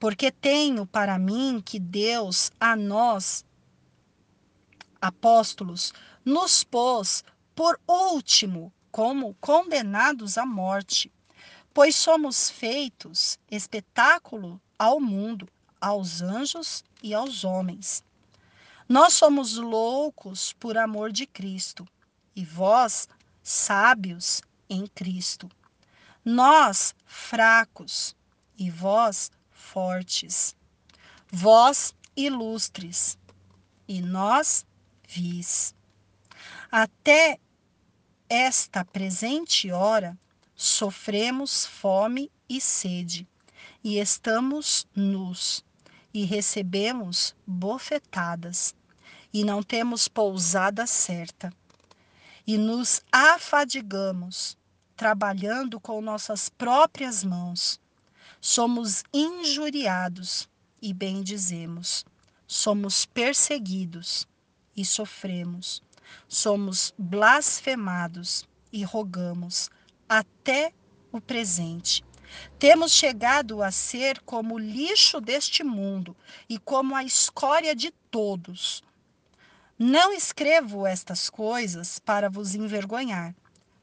[0.00, 3.44] Porque tenho para mim que Deus a nós,
[5.00, 5.92] apóstolos,
[6.24, 7.24] nos pôs
[7.58, 11.12] por último como condenados à morte,
[11.74, 15.48] pois somos feitos espetáculo ao mundo,
[15.80, 18.04] aos anjos e aos homens.
[18.88, 21.84] Nós somos loucos por amor de Cristo,
[22.36, 23.08] e vós,
[23.42, 24.40] sábios
[24.70, 25.48] em Cristo.
[26.24, 28.14] Nós, fracos,
[28.56, 30.54] e vós, fortes.
[31.28, 33.18] Vós, ilustres,
[33.88, 34.64] e nós,
[35.08, 35.74] vis.
[36.70, 37.40] Até
[38.28, 40.18] esta presente hora,
[40.54, 43.26] sofremos fome e sede,
[43.82, 45.64] e estamos nus,
[46.12, 48.74] e recebemos bofetadas
[49.32, 51.52] e não temos pousada certa.
[52.46, 54.56] E nos afadigamos,
[54.96, 57.78] trabalhando com nossas próprias mãos.
[58.40, 60.48] Somos injuriados
[60.80, 62.04] e bendizemos.
[62.46, 64.26] Somos perseguidos
[64.74, 65.82] e sofremos.
[66.28, 69.70] Somos blasfemados e rogamos
[70.08, 70.72] até
[71.12, 72.04] o presente.
[72.58, 76.16] Temos chegado a ser como o lixo deste mundo
[76.48, 78.82] e como a escória de todos.
[79.78, 83.34] Não escrevo estas coisas para vos envergonhar,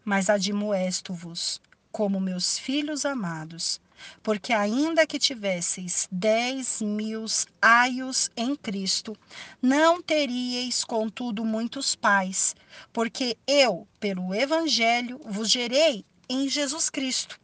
[0.03, 1.61] mas admoesto-vos,
[1.91, 3.79] como meus filhos amados.
[4.21, 7.25] Porque ainda que tivesseis dez mil
[7.61, 9.17] aios em Cristo,
[9.61, 12.55] não teríeis, contudo, muitos pais,
[12.91, 17.39] porque eu, pelo Evangelho, vos gerei em Jesus Cristo.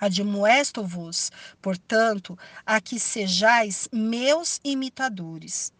[0.00, 5.72] Admoesto-vos, portanto, a que sejais meus imitadores.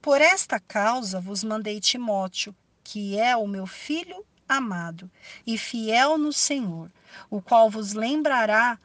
[0.00, 5.10] Por esta causa vos mandei Timóteo, que é o meu filho amado
[5.46, 6.90] e fiel no Senhor,
[7.28, 8.78] o qual vos lembrará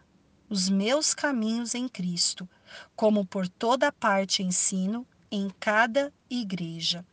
[0.51, 2.47] os meus caminhos em Cristo,
[2.93, 7.05] como por toda parte ensino em cada igreja.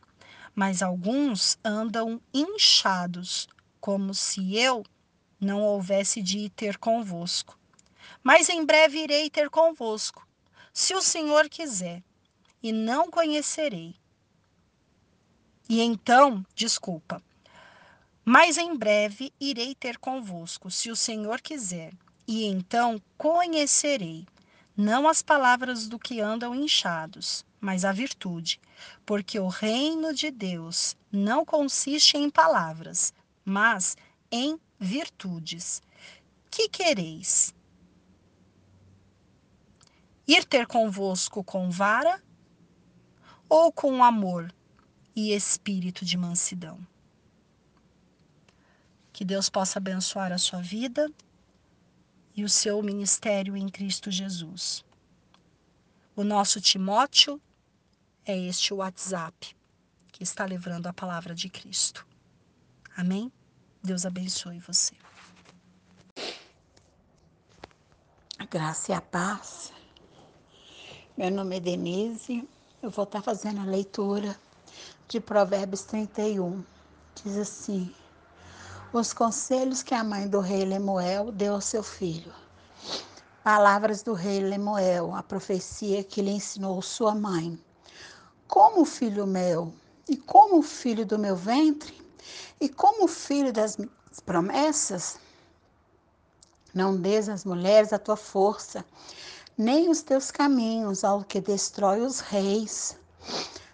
[0.53, 3.47] Mas alguns andam inchados,
[3.79, 4.83] como se eu
[5.39, 7.57] não houvesse de ir ter convosco.
[8.21, 10.27] Mas em breve irei ter convosco,
[10.73, 12.03] se o Senhor quiser,
[12.61, 13.95] e não conhecerei.
[15.69, 17.23] E então, desculpa,
[18.25, 21.93] mas em breve irei ter convosco, se o Senhor quiser,
[22.29, 24.23] e então conhecerei,
[24.77, 28.61] não as palavras do que andam inchados, mas a virtude,
[29.03, 33.11] porque o reino de Deus não consiste em palavras,
[33.43, 33.97] mas
[34.31, 35.81] em virtudes.
[36.51, 37.51] Que quereis?
[40.27, 42.21] Ir ter convosco com vara
[43.49, 44.53] ou com amor
[45.15, 46.79] e espírito de mansidão?
[49.11, 51.11] Que Deus possa abençoar a sua vida
[52.39, 54.85] e o seu ministério em Cristo Jesus.
[56.15, 57.41] O nosso Timóteo
[58.25, 59.57] é este WhatsApp
[60.09, 62.07] que está levando a palavra de Cristo.
[62.95, 63.29] Amém?
[63.83, 64.95] Deus abençoe você.
[68.37, 69.73] A graça e a paz.
[71.17, 72.47] Meu nome é Denise.
[72.81, 74.39] Eu vou estar fazendo a leitura
[75.09, 76.63] de Provérbios 31.
[77.21, 77.93] Diz assim:
[78.91, 82.33] os conselhos que a mãe do rei Lemuel deu ao seu filho.
[83.43, 87.59] Palavras do rei Lemuel, a profecia que lhe ensinou sua mãe.
[88.47, 89.73] Como filho meu,
[90.07, 91.95] e como filho do meu ventre,
[92.59, 93.77] e como filho das
[94.25, 95.19] promessas,
[96.73, 98.83] não des às mulheres a tua força,
[99.57, 102.97] nem os teus caminhos ao que destrói os reis.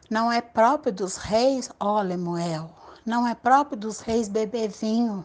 [0.09, 2.69] Não é próprio dos reis, ó Lemuel,
[3.05, 5.23] não é próprio dos reis beber vinho,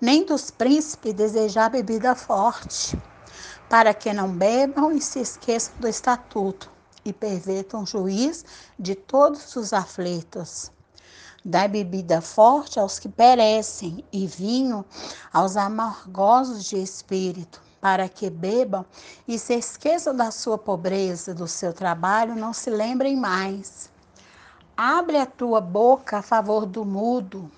[0.00, 2.98] nem dos príncipes desejar bebida forte,
[3.68, 6.70] para que não bebam e se esqueçam do estatuto
[7.04, 8.44] e pervertam o juiz
[8.78, 10.72] de todos os aflitos.
[11.44, 14.82] Dai bebida forte aos que perecem e vinho
[15.30, 18.86] aos amargosos de espírito, para que bebam
[19.28, 23.92] e se esqueçam da sua pobreza, do seu trabalho, não se lembrem mais.
[24.76, 27.48] Abre a tua boca a favor do mudo,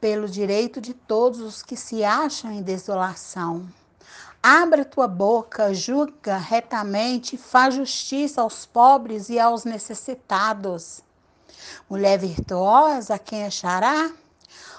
[0.00, 3.66] pelo direito de todos os que se acham em desolação.
[4.40, 11.00] Abre a tua boca, julga retamente, faz justiça aos pobres e aos necessitados.
[11.90, 14.08] Mulher virtuosa, quem achará?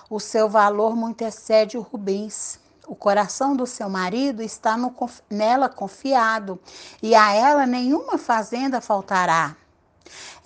[0.10, 2.58] O seu valor muito excede o rubins.
[2.88, 4.96] O coração do seu marido está no,
[5.30, 6.58] nela confiado,
[7.04, 9.58] e a ela nenhuma fazenda faltará.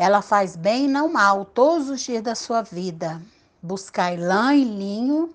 [0.01, 3.21] Ela faz bem e não mal todos os dias da sua vida.
[3.61, 5.31] Buscai lã e linho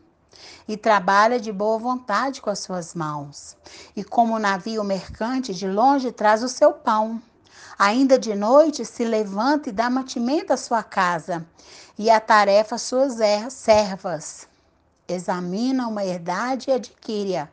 [0.66, 3.56] e trabalha de boa vontade com as suas mãos.
[3.94, 7.22] E como o navio mercante de longe traz o seu pão.
[7.78, 11.46] Ainda de noite se levanta e dá mantimento à sua casa
[11.96, 14.48] e a tarefa às suas er-, servas.
[15.06, 17.48] Examina uma herdade e adquire-a.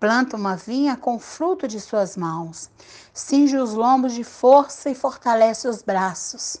[0.00, 2.68] Planta uma vinha com fruto de suas mãos
[3.20, 6.56] cinge os lombos de força e fortalece os braços.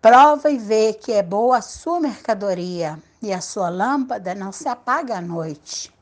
[0.00, 4.68] Prova e vê que é boa a sua mercadoria, e a sua lâmpada não se
[4.68, 5.92] apaga à noite.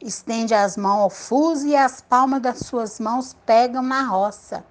[0.00, 4.64] Estende as mãos ao fuso e as palmas das suas mãos pegam na roça,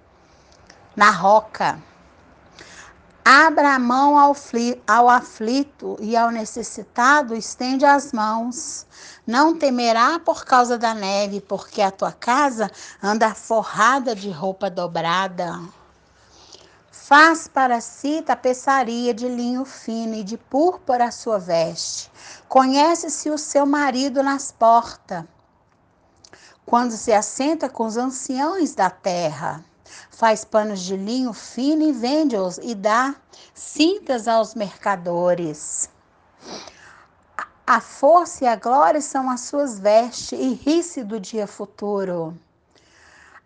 [0.94, 1.82] na roca.
[3.24, 8.86] Abra a mão ao, aflito e ao necessitado estende as mãos.
[9.26, 12.70] Não temerá por causa da neve, porque a tua casa
[13.02, 15.60] anda forrada de roupa dobrada.
[16.90, 22.10] Faz para si tapeçaria de linho fino e de púrpura a sua veste.
[22.48, 25.24] Conhece-se o seu marido nas portas,
[26.66, 29.64] quando se assenta com os anciãos da terra.
[30.18, 33.14] Faz panos de linho fino e vende-os e dá
[33.54, 35.88] cintas aos mercadores.
[37.64, 42.36] A força e a glória são as suas vestes, e ri-se do dia futuro.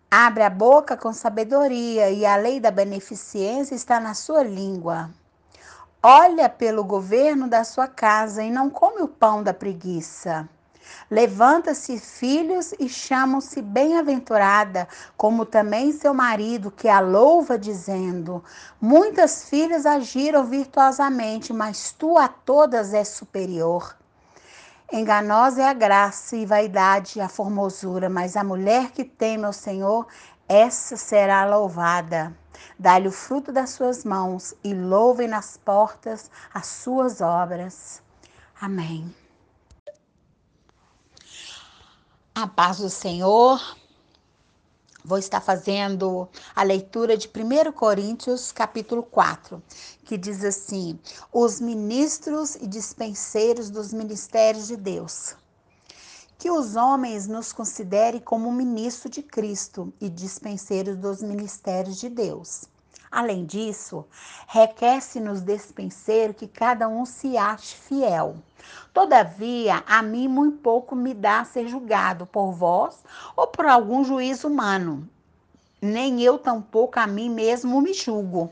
[0.09, 5.11] Abre a boca com sabedoria, e a lei da beneficência está na sua língua.
[6.01, 10.49] Olha pelo governo da sua casa e não come o pão da preguiça.
[11.09, 14.87] Levanta-se filhos e chamam-se bem-aventurada,
[15.17, 18.43] como também seu marido, que a louva, dizendo:
[18.79, 23.95] Muitas filhas agiram virtuosamente, mas tu a todas és superior.
[24.91, 30.05] Enganosa é a graça e vaidade a formosura, mas a mulher que teme ao Senhor,
[30.47, 32.31] essa será louvada.
[32.77, 38.01] Dá-lhe o fruto das suas mãos e louvem nas portas as suas obras.
[38.61, 39.22] Amém.
[42.35, 43.61] A paz do Senhor.
[45.05, 49.61] Vou estar fazendo a leitura de 1 Coríntios, capítulo 4,
[50.03, 50.99] que diz assim:
[51.31, 55.35] Os ministros e dispenseiros dos ministérios de Deus.
[56.39, 62.63] Que os homens nos considerem como ministro de Cristo e dispenseiros dos ministérios de Deus.
[63.13, 64.07] Além disso,
[64.47, 68.37] requer-se nos despenseiro que cada um se ache fiel.
[68.91, 73.03] Todavia, a mim muito pouco me dá ser julgado por vós
[73.35, 75.07] ou por algum juiz humano.
[75.79, 78.51] Nem eu tampouco a mim mesmo me julgo,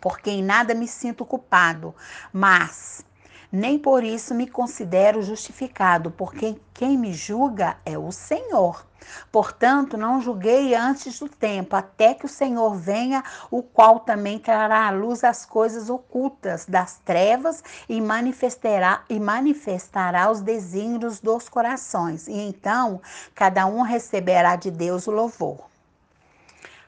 [0.00, 1.94] porque em nada me sinto culpado,
[2.32, 3.04] mas
[3.52, 8.85] nem por isso me considero justificado, porque quem me julga é o Senhor.
[9.30, 14.86] Portanto, não julguei antes do tempo, até que o Senhor venha, o qual também trará
[14.86, 22.28] à luz as coisas ocultas das trevas e manifestará, e manifestará os desígnios dos corações.
[22.28, 23.00] E então,
[23.34, 25.66] cada um receberá de Deus o louvor.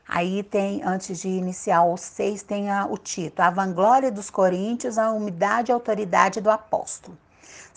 [0.06, 4.96] Aí tem, antes de iniciar os seis, tem a, o título: A vanglória dos coríntios,
[4.96, 7.16] a umidade e autoridade do apóstolo.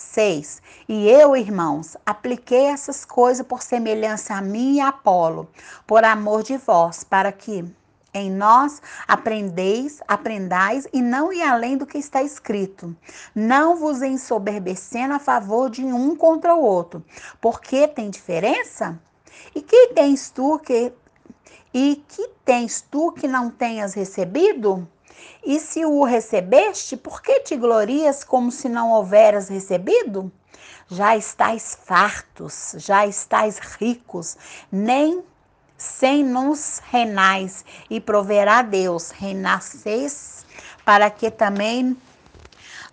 [0.02, 0.62] 6.
[0.90, 5.48] E eu, irmãos, apliquei essas coisas por semelhança a mim e a Apolo,
[5.88, 7.66] por amor de vós, para que
[8.14, 12.96] em nós aprendeis, aprendais e não ir além do que está escrito.
[13.34, 17.04] Não vos ensoberbecendo a favor de um contra o outro,
[17.40, 19.00] porque tem diferença?
[19.56, 20.92] E que tens tu que
[21.74, 24.86] e que tens tu que não tenhas recebido?
[25.44, 30.32] E se o recebeste, por que te glorias como se não houveras recebido?
[30.90, 34.38] Já estais fartos, já estais ricos,
[34.72, 35.24] nem
[35.78, 40.46] sem nos renais, e proverá Deus, renasceis,
[40.86, 41.98] para que também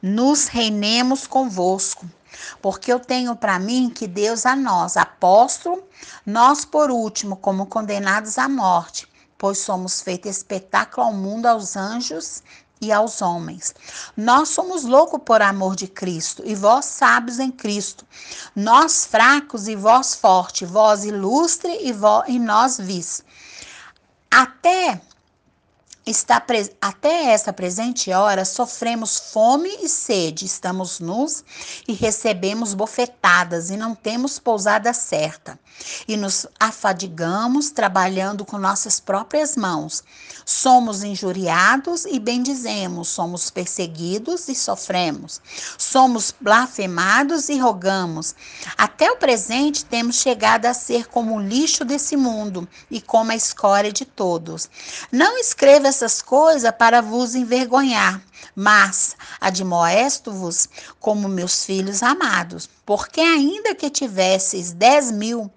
[0.00, 2.06] nos reinemos convosco.
[2.62, 5.82] Porque eu tenho para mim que Deus a nós, apóstolo,
[6.24, 9.08] nós por último, como condenados à morte,
[9.38, 12.42] pois somos feito espetáculo ao mundo, aos anjos
[12.80, 13.74] e aos homens.
[14.16, 18.04] Nós somos loucos por amor de Cristo, e vós sábios em Cristo.
[18.54, 23.22] Nós fracos e vós forte, vós ilustre e, vós, e nós vis.
[24.30, 25.00] Até
[26.10, 26.42] está
[26.80, 31.44] até essa presente hora sofremos fome e sede, estamos nus
[31.86, 35.58] e recebemos bofetadas e não temos pousada certa.
[36.06, 40.02] E nos afadigamos trabalhando com nossas próprias mãos.
[40.44, 45.40] Somos injuriados e bendizemos, somos perseguidos e sofremos.
[45.76, 48.34] Somos blasfemados e rogamos.
[48.76, 53.36] Até o presente temos chegado a ser como o lixo desse mundo e como a
[53.36, 54.68] escória de todos.
[55.12, 58.22] Não escreva essas coisas para vos envergonhar,
[58.54, 60.68] mas admoesto-vos
[60.98, 65.50] como meus filhos amados, porque ainda que tivesseis dez mil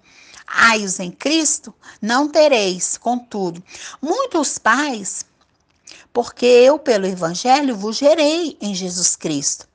[0.52, 3.62] aios em Cristo, não tereis, contudo,
[4.00, 5.24] muitos pais,
[6.12, 9.66] porque eu, pelo Evangelho, vos gerei em Jesus Cristo.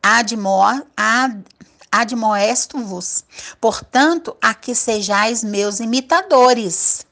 [0.00, 0.60] Admo,
[0.96, 1.44] ad,
[1.90, 3.24] admoesto-vos,
[3.60, 7.06] portanto, a que sejais meus imitadores.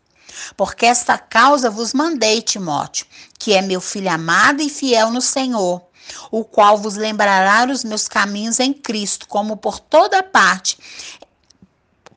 [0.57, 3.07] Porque esta causa vos mandei, Timóteo,
[3.39, 5.83] que é meu filho amado e fiel no Senhor,
[6.31, 10.79] o qual vos lembrará os meus caminhos em Cristo, como por toda parte,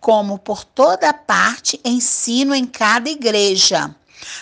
[0.06, 3.96] como por toda parte ensino em cada igreja.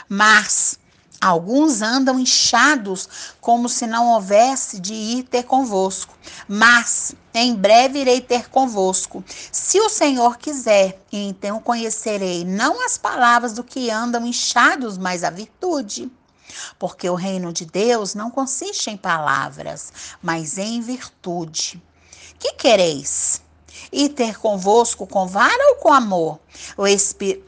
[0.09, 0.77] Mas
[1.21, 3.07] Alguns andam inchados,
[3.39, 6.13] como se não houvesse de ir ter convosco.
[6.49, 12.97] Mas em breve irei ter convosco, se o Senhor quiser, e então conhecerei não as
[12.97, 16.11] palavras do que andam inchados, mas a virtude.
[16.77, 21.81] Porque o reino de Deus não consiste em palavras, mas em virtude.
[22.37, 23.42] Que quereis?
[23.93, 26.39] Ir ter convosco com vara ou com amor?
[26.75, 27.47] O Espírito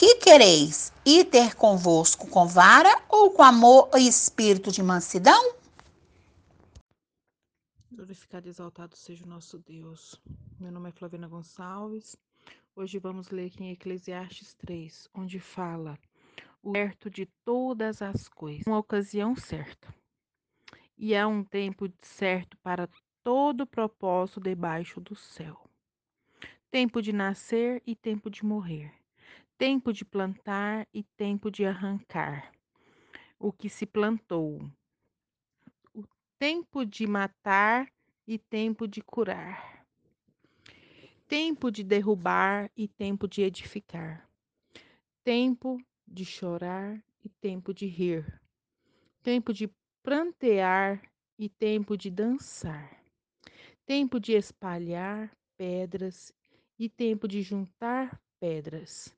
[0.00, 0.90] que quereis?
[1.04, 5.54] Ir ter convosco com vara ou com amor e espírito de mansidão?
[7.92, 10.18] Glorificado e exaltado seja o nosso Deus.
[10.58, 12.16] Meu nome é Flaviana Gonçalves.
[12.74, 15.98] Hoje vamos ler aqui em Eclesiastes 3, onde fala
[16.62, 19.94] o certo de todas as coisas, uma ocasião certa.
[20.96, 22.88] E há um tempo certo para
[23.30, 25.56] todo propósito debaixo do céu.
[26.68, 28.92] Tempo de nascer e tempo de morrer.
[29.56, 32.50] Tempo de plantar e tempo de arrancar
[33.38, 34.68] o que se plantou.
[35.94, 36.02] O
[36.40, 37.88] tempo de matar
[38.26, 39.86] e tempo de curar.
[41.28, 44.28] Tempo de derrubar e tempo de edificar.
[45.22, 48.40] Tempo de chorar e tempo de rir.
[49.22, 49.70] Tempo de
[50.02, 51.00] prantear
[51.38, 52.99] e tempo de dançar.
[53.90, 56.32] Tempo de espalhar pedras
[56.78, 59.12] e tempo de juntar pedras.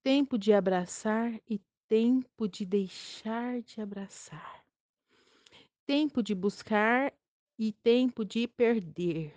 [0.00, 4.64] Tempo de abraçar e tempo de deixar de abraçar.
[5.84, 7.12] Tempo de buscar
[7.58, 9.34] e tempo de perder.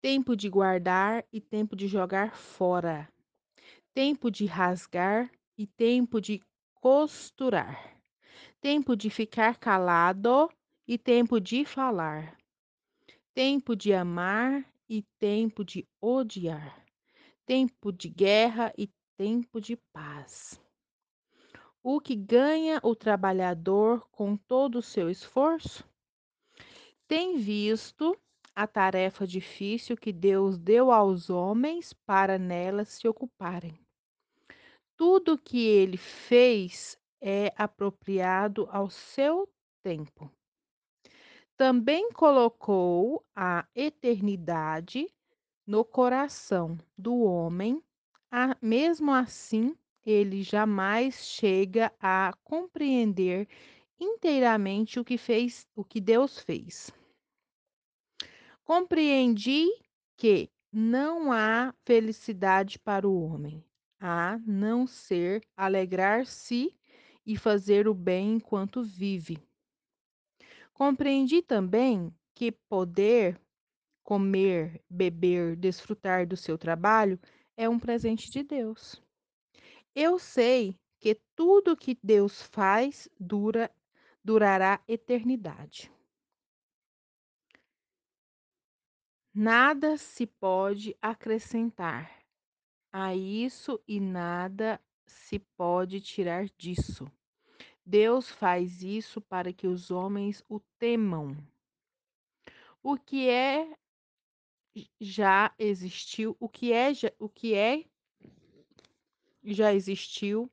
[0.00, 3.12] Tempo de guardar e tempo de jogar fora.
[3.92, 5.28] Tempo de rasgar
[5.58, 6.40] e tempo de
[6.74, 8.00] costurar.
[8.60, 10.48] Tempo de ficar calado
[10.86, 12.43] e tempo de falar.
[13.34, 16.86] Tempo de amar e tempo de odiar.
[17.44, 20.60] Tempo de guerra e tempo de paz.
[21.82, 25.84] O que ganha o trabalhador com todo o seu esforço?
[27.08, 28.16] Tem visto
[28.54, 33.76] a tarefa difícil que Deus deu aos homens para nela se ocuparem.
[34.96, 40.30] Tudo que ele fez é apropriado ao seu tempo.
[41.56, 45.06] Também colocou a eternidade
[45.64, 47.80] no coração do homem,
[48.60, 53.48] mesmo assim, ele jamais chega a compreender
[54.00, 56.90] inteiramente o que fez, o que Deus fez.
[58.64, 59.68] Compreendi
[60.16, 63.64] que não há felicidade para o homem,
[64.00, 66.74] a não ser alegrar-se
[67.24, 69.38] e fazer o bem enquanto vive.
[70.74, 73.40] Compreendi também que poder
[74.02, 77.18] comer, beber, desfrutar do seu trabalho
[77.56, 79.00] é um presente de Deus.
[79.94, 83.70] Eu sei que tudo que Deus faz dura
[84.22, 85.92] durará eternidade.
[89.32, 92.20] Nada se pode acrescentar
[92.92, 97.06] a isso e nada se pode tirar disso.
[97.86, 101.36] Deus faz isso para que os homens o temam.
[102.82, 103.76] O que é
[104.98, 107.84] já existiu, o que é o que é
[109.44, 110.50] já existiu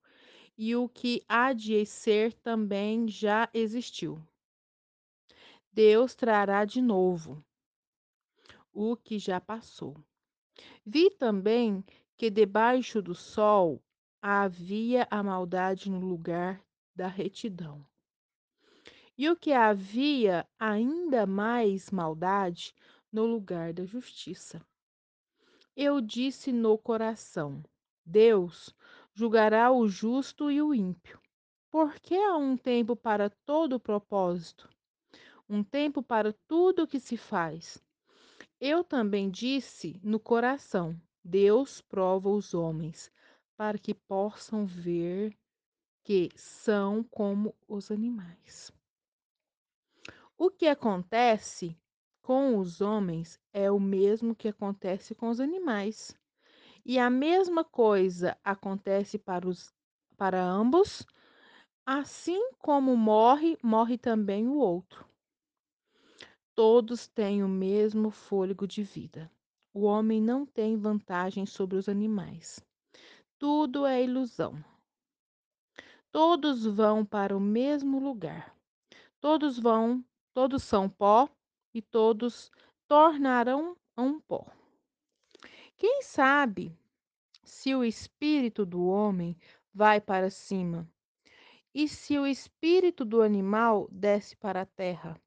[0.57, 4.21] e o que há de ser também já existiu.
[5.71, 7.41] Deus trará de novo
[8.73, 9.95] o que já passou.
[10.85, 11.83] Vi também
[12.17, 13.81] que debaixo do sol
[14.21, 16.61] havia a maldade no lugar
[16.95, 17.85] da retidão.
[19.17, 22.73] E o que havia ainda mais maldade
[23.11, 24.65] no lugar da justiça.
[25.75, 27.63] Eu disse no coração:
[28.05, 28.73] Deus
[29.13, 31.19] julgará o justo e o ímpio.
[31.69, 34.69] Porque há um tempo para todo propósito,
[35.47, 37.81] um tempo para tudo o que se faz.
[38.59, 43.11] Eu também disse no coração: Deus prova os homens,
[43.55, 45.37] para que possam ver
[46.03, 48.71] que são como os animais.
[50.37, 51.77] O que acontece
[52.21, 56.15] com os homens é o mesmo que acontece com os animais.
[56.83, 59.71] E a mesma coisa acontece para, os,
[60.17, 61.05] para ambos,
[61.85, 65.05] assim como morre, morre também o outro.
[66.55, 69.31] Todos têm o mesmo fôlego de vida.
[69.73, 72.59] O homem não tem vantagem sobre os animais.
[73.37, 74.63] Tudo é ilusão.
[76.11, 78.55] Todos vão para o mesmo lugar.
[79.19, 80.03] Todos vão,
[80.33, 81.29] todos são pó
[81.73, 82.51] e todos
[82.87, 84.45] tornarão um pó.
[85.77, 86.77] Quem sabe
[87.43, 89.37] se o espírito do homem
[89.73, 90.89] vai para cima
[91.73, 95.19] e se o espírito do animal desce para a terra?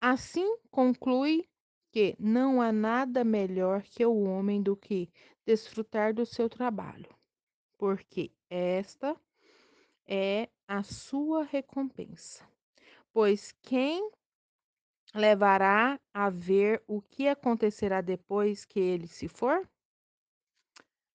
[0.00, 1.48] Assim conclui
[1.92, 5.10] que não há nada melhor que o homem do que
[5.44, 7.08] desfrutar do seu trabalho,
[7.80, 9.16] porque esta
[10.06, 12.46] é a sua recompensa.
[13.10, 14.10] Pois quem
[15.14, 19.66] levará a ver o que acontecerá depois que ele se for?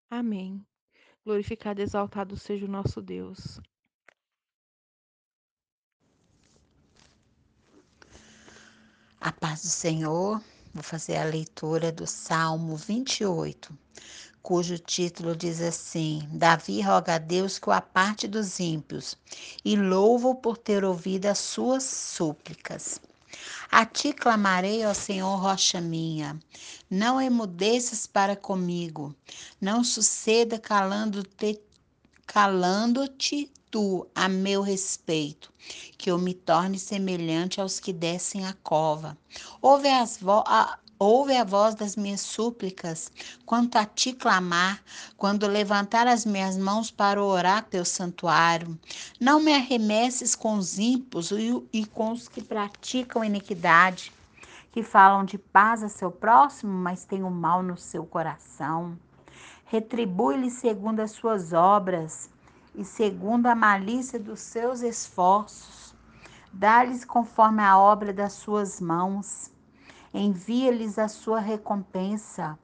[0.09, 0.65] Amém.
[1.23, 3.59] Glorificado e exaltado seja o nosso Deus.
[9.19, 10.41] A paz do Senhor.
[10.73, 13.71] Vou fazer a leitura do Salmo 28,
[14.45, 19.17] cujo título diz assim: Davi roga a Deus que o aparte dos ímpios
[19.65, 23.01] e louvo por ter ouvido as suas súplicas.
[23.71, 26.39] A ti clamarei, ó Senhor, rocha minha.
[26.87, 29.15] Não emudeças para comigo.
[29.59, 31.59] Não suceda calando-te
[32.27, 35.51] calando-te tu a meu respeito,
[35.97, 39.17] que eu me torne semelhante aos que descem a cova.
[39.59, 40.77] Ouve as, vo a,
[41.07, 43.11] Ouve a voz das minhas súplicas,
[43.45, 44.81] quanto a ti clamar,
[45.15, 48.75] quando levantar as minhas mãos para orar teu santuário.
[49.21, 51.29] Não me arremesses com os ímpios
[51.71, 54.11] e com os que praticam iniquidade,
[54.71, 58.97] que falam de paz a seu próximo, mas têm o mal no seu coração.
[59.65, 62.31] Retribui-lhe segundo as suas obras
[62.73, 65.93] e segundo a malícia dos seus esforços.
[66.51, 69.53] Dá-lhes conforme a obra das suas mãos
[70.19, 72.57] envia-lhes a sua recompensa.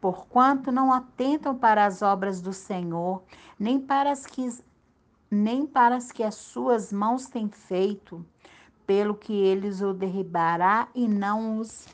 [0.00, 3.22] Porquanto não atentam para as obras do Senhor,
[3.58, 4.48] nem para as que,
[5.30, 8.24] nem para as que as suas mãos têm feito,
[8.86, 11.86] pelo que eles o derribará e não os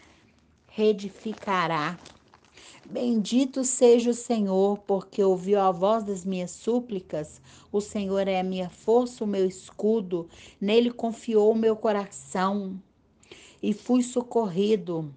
[0.69, 1.99] reedificará.
[2.89, 7.41] Bendito seja o Senhor, porque ouviu a voz das minhas súplicas.
[7.73, 10.29] O Senhor é a minha força, o meu escudo.
[10.61, 12.79] Nele confiou o meu coração
[13.65, 15.11] e fui socorrido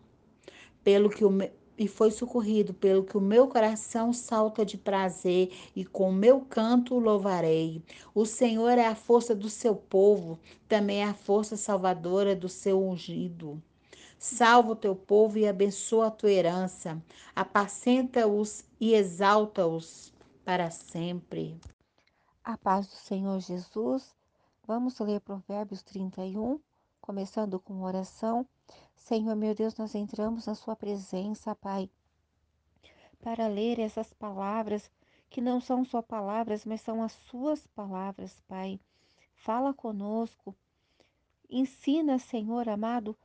[0.81, 1.51] pelo que o me...
[1.77, 6.39] e foi socorrido pelo que o meu coração salta de prazer e com o meu
[6.39, 7.83] canto louvarei.
[8.15, 12.81] O Senhor é a força do seu povo, também é a força salvadora do seu
[12.81, 13.61] ungido.
[14.17, 17.03] Salva o teu povo e abençoa a tua herança.
[17.35, 20.13] Apacenta-os e exalta-os
[20.45, 21.59] para sempre.
[22.45, 24.15] A paz do Senhor Jesus.
[24.65, 26.59] Vamos ler Provérbios 31,
[27.07, 28.45] começando com oração.
[28.93, 31.89] Senhor, meu Deus, nós entramos na Sua presença, Pai,
[33.21, 34.91] para ler essas palavras
[35.29, 38.77] que não são só palavras, mas são as Suas palavras, Pai.
[39.35, 40.53] Fala conosco,
[41.49, 43.15] ensina, Senhor amado,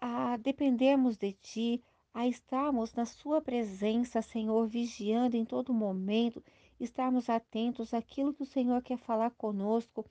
[0.00, 6.42] a dependermos de Ti, a estarmos na Sua presença, Senhor, vigiando em todo momento,
[6.80, 10.04] estarmos atentos àquilo que o Senhor quer falar conosco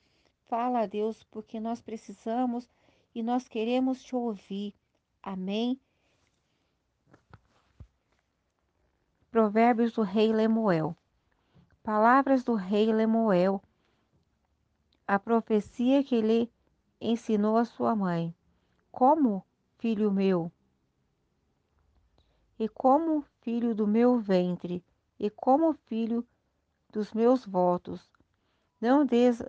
[0.50, 2.68] Fala a Deus, porque nós precisamos
[3.14, 4.74] e nós queremos te ouvir.
[5.22, 5.80] Amém.
[9.30, 10.96] Provérbios do rei Lemuel.
[11.84, 13.62] Palavras do rei Lemuel.
[15.06, 16.50] A profecia que lhe
[17.00, 18.34] ensinou a sua mãe.
[18.90, 19.46] Como,
[19.78, 20.50] filho meu?
[22.58, 24.84] E como filho do meu ventre,
[25.16, 26.26] e como filho
[26.92, 28.10] dos meus votos.
[28.80, 29.40] Não des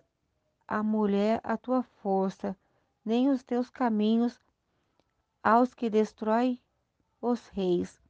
[0.72, 2.56] a mulher a tua força,
[3.04, 4.40] nem os teus caminhos
[5.44, 6.62] aos que destrói
[7.22, 8.02] os reis.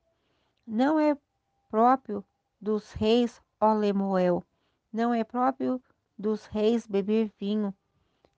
[0.68, 1.18] Não é
[1.72, 2.24] próprio
[2.62, 4.45] dos reis, ó Lemuel,
[4.93, 5.82] não é próprio
[6.16, 7.74] dos reis beber vinho,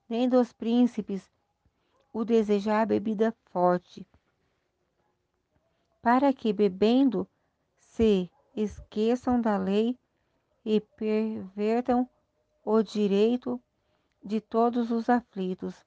[0.07, 1.29] nem dos príncipes
[2.13, 4.07] o desejar bebida forte,
[6.01, 7.27] para que bebendo
[7.77, 9.99] se esqueçam da lei
[10.63, 12.09] e pervertam
[12.63, 13.61] o direito
[14.23, 15.85] de todos os aflitos.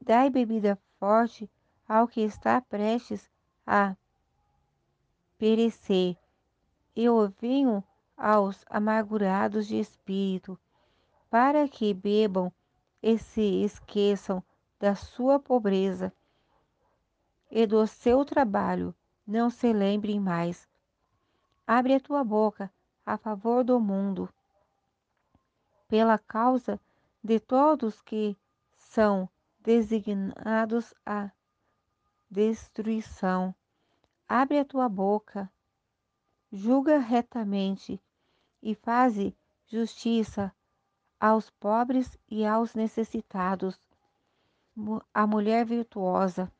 [0.00, 1.50] Dai bebida forte
[1.86, 3.30] ao que está prestes
[3.66, 3.94] a
[5.36, 6.16] perecer,
[6.96, 7.84] e o vinho
[8.16, 10.58] aos amargurados de espírito,
[11.28, 12.52] para que bebam
[13.02, 14.42] e se esqueçam
[14.78, 16.12] da sua pobreza
[17.50, 18.94] e do seu trabalho,
[19.26, 20.68] não se lembrem mais.
[21.66, 22.72] Abre a tua boca
[23.04, 24.28] a favor do mundo,
[25.88, 26.80] pela causa
[27.22, 28.36] de todos que
[28.74, 29.28] são
[29.60, 31.30] designados à
[32.28, 33.54] destruição.
[34.28, 35.50] Abre a tua boca,
[36.50, 38.02] julga retamente
[38.62, 40.52] e faze justiça
[41.20, 43.78] aos pobres e aos necessitados.
[45.14, 46.50] A mulher virtuosa.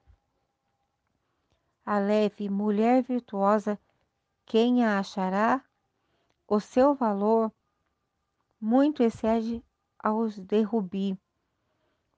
[1.84, 3.78] A leve mulher virtuosa,
[4.44, 5.64] quem a achará?
[6.46, 7.50] O seu valor
[8.60, 9.64] muito excede
[10.02, 11.18] aos derrubi.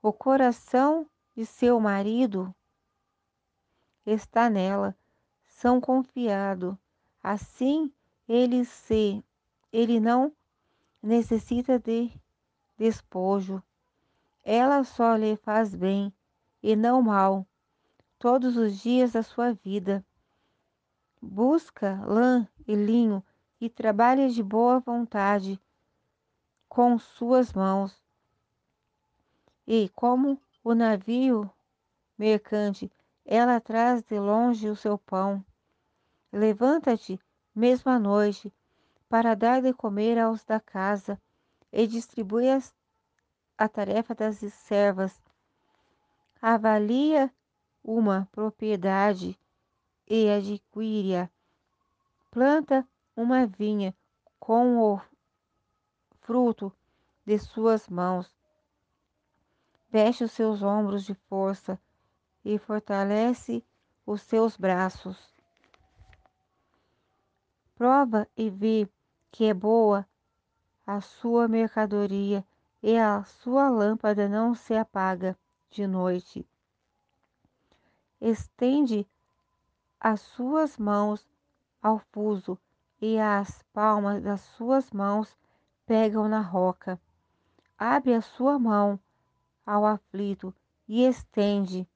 [0.01, 1.07] O coração
[1.37, 2.55] de seu marido
[4.07, 4.97] está nela,
[5.45, 6.79] são confiado.
[7.23, 7.93] Assim
[8.29, 9.25] ele se
[9.73, 10.33] ele não
[11.03, 12.11] necessita de
[12.79, 13.63] despojo.
[14.43, 16.13] Ela só lhe faz bem
[16.63, 17.47] e não mal
[18.19, 20.05] todos os dias da sua vida.
[21.21, 23.25] Busca lã e linho
[23.61, 25.61] e trabalha de boa vontade
[26.75, 28.03] com suas mãos.
[29.65, 31.49] E como o navio
[32.19, 32.91] mercante,
[33.25, 35.45] ela traz de longe o seu pão.
[36.33, 37.21] Levanta-te,
[37.55, 38.53] mesmo à noite,
[39.09, 41.17] para dar de comer aos da casa,
[41.73, 42.47] e distribui
[43.57, 45.23] a tarefa das servas.
[46.43, 47.33] avalia
[47.85, 49.39] uma propriedade
[50.09, 51.31] e adquire-a.
[52.33, 52.85] Planta
[53.17, 53.95] uma vinha
[54.41, 55.01] com o
[56.25, 56.73] fruto
[57.25, 58.35] de suas mãos.
[59.91, 61.79] Veste os seus ombros de força
[62.45, 63.65] e fortalece
[64.07, 65.33] os seus braços.
[67.77, 68.89] Prova e vê
[69.31, 70.07] que é boa
[70.87, 72.45] a sua mercadoria
[72.83, 75.39] e a sua lâmpada não se apaga
[75.71, 76.47] de noite.
[78.21, 79.07] Estende
[80.01, 81.27] as suas mãos
[81.83, 82.59] ao fuso
[83.01, 85.37] e as palmas das suas mãos
[85.87, 87.01] pegam na roca.
[87.79, 88.99] Abre a sua mão
[89.65, 90.55] ao aflito
[90.87, 91.89] e estende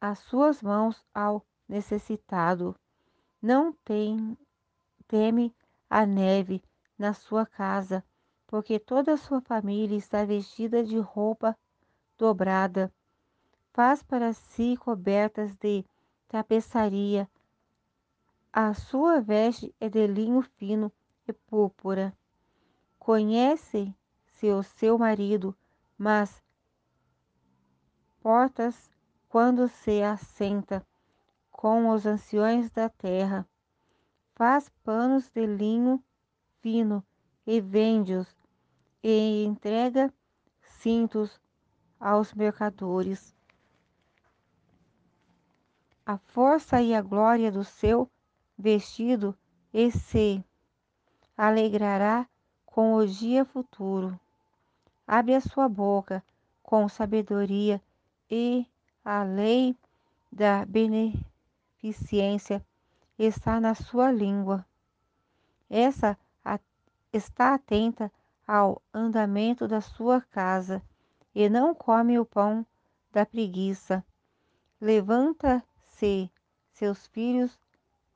[0.00, 2.76] as suas mãos ao necessitado.
[3.40, 4.36] Não tem,
[5.08, 5.54] teme
[5.88, 6.62] a neve
[6.98, 8.04] na sua casa,
[8.46, 11.56] porque toda a sua família está vestida de roupa
[12.18, 12.92] dobrada.
[13.72, 15.84] Faz para si cobertas de
[16.28, 17.28] tapeçaria.
[18.52, 20.92] A sua veste é de linho fino
[21.26, 22.16] e púrpura.
[23.04, 25.54] Conhece-se o seu marido,
[25.98, 26.42] mas
[28.22, 28.90] portas
[29.28, 30.82] quando se assenta
[31.50, 33.46] com os anciões da terra.
[34.34, 36.02] Faz panos de linho
[36.62, 37.04] fino
[37.46, 38.34] e vende-os
[39.02, 40.10] e entrega
[40.62, 41.38] cintos
[42.00, 43.36] aos mercadores.
[46.06, 48.10] A força e a glória do seu
[48.56, 49.36] vestido
[49.74, 50.42] e se
[51.36, 52.26] alegrará
[52.74, 54.18] com o dia futuro.
[55.06, 56.20] Abre a sua boca
[56.60, 57.80] com sabedoria
[58.28, 58.66] e
[59.04, 59.76] a lei
[60.32, 62.66] da beneficência
[63.16, 64.66] está na sua língua.
[65.70, 66.18] Essa
[67.12, 68.10] está atenta
[68.44, 70.82] ao andamento da sua casa
[71.32, 72.66] e não come o pão
[73.12, 74.04] da preguiça.
[74.80, 76.28] Levanta-se
[76.72, 77.56] seus filhos,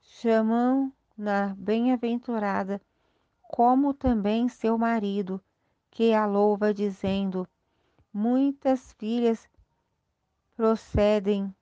[0.02, 2.82] chamam-na bem-aventurada,
[3.48, 5.40] como também seu marido,
[5.90, 7.48] que a louva, dizendo:
[8.12, 9.48] Muitas filhas
[10.54, 11.52] procedem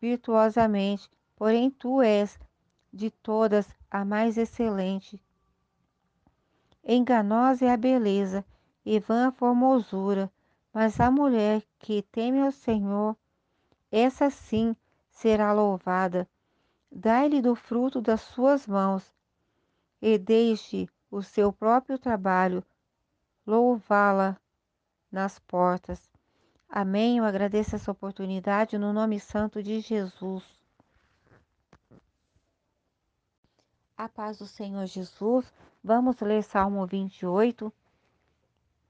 [0.00, 2.38] virtuosamente, porém tu és
[2.92, 5.20] de todas a mais excelente.
[6.84, 8.44] Enganosa é a beleza
[8.84, 10.30] e vã a formosura,
[10.72, 13.16] mas a mulher que teme ao Senhor,
[13.90, 14.76] essa sim
[15.10, 16.28] será louvada.
[16.90, 19.10] Dai-lhe do fruto das suas mãos
[20.00, 22.64] e deixe o seu próprio trabalho
[23.46, 24.38] louvá-la
[25.10, 26.10] nas portas.
[26.66, 27.18] Amém.
[27.18, 30.42] Eu agradeço essa oportunidade no nome santo de Jesus.
[33.94, 35.52] A paz do Senhor Jesus.
[35.84, 37.70] Vamos ler Salmo 28,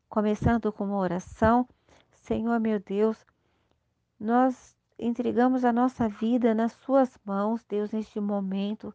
[0.09, 1.69] começando com uma oração.
[2.13, 3.17] Senhor meu Deus,
[4.21, 8.95] nós entregamos a nossa vida nas Suas mãos, Deus, neste momento,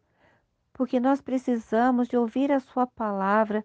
[0.78, 3.64] porque nós precisamos de ouvir a Sua palavra.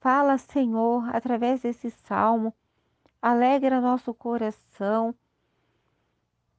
[0.00, 2.54] Fala, Senhor, através desse salmo.
[3.20, 5.14] Alegra nosso coração,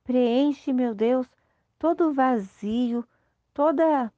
[0.03, 1.27] preenche, meu Deus,
[1.79, 3.03] todo vazio,
[3.53, 4.13] toda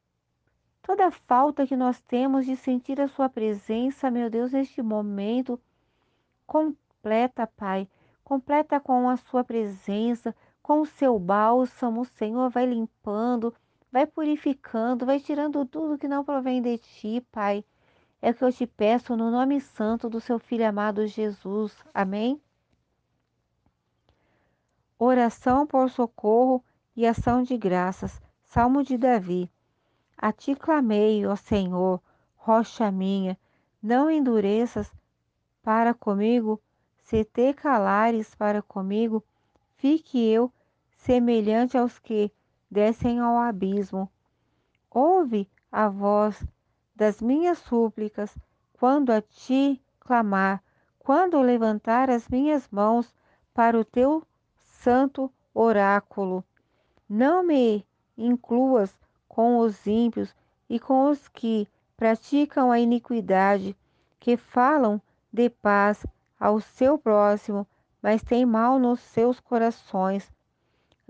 [0.82, 5.60] toda falta que nós temos de sentir a sua presença, meu Deus, neste momento,
[6.48, 7.88] completa, Pai,
[8.24, 13.54] completa com a sua presença, com o seu bálsamo, Senhor, vai limpando,
[13.92, 17.64] vai purificando, vai tirando tudo que não provém de ti, Pai.
[18.22, 21.76] É o que eu te peço no nome santo do seu Filho amado Jesus.
[21.94, 22.42] Amém?
[24.98, 26.64] Oração por socorro
[26.96, 28.22] e ação de graças.
[28.44, 29.50] Salmo de Davi.
[30.18, 32.02] A ti clamei, ó Senhor,
[32.36, 33.38] rocha minha,
[33.82, 34.92] não endureças
[35.64, 36.62] para comigo,
[36.98, 39.24] se te calares para comigo,
[39.78, 40.52] fique eu
[40.98, 42.32] semelhante aos que
[42.70, 44.10] descem ao abismo.
[44.90, 46.44] Ouve a voz
[46.96, 48.38] das minhas súplicas,
[48.74, 50.64] quando a ti clamar,
[50.98, 53.14] quando levantar as minhas mãos
[53.54, 54.24] para o teu
[54.58, 56.44] santo oráculo.
[57.08, 57.86] Não me
[58.18, 58.94] incluas
[59.28, 60.36] com os ímpios
[60.70, 63.76] e com os que praticam a iniquidade,
[64.20, 65.02] que falam
[65.32, 66.06] de paz
[66.40, 67.68] ao seu próximo,
[68.02, 70.32] mas têm mal nos seus corações.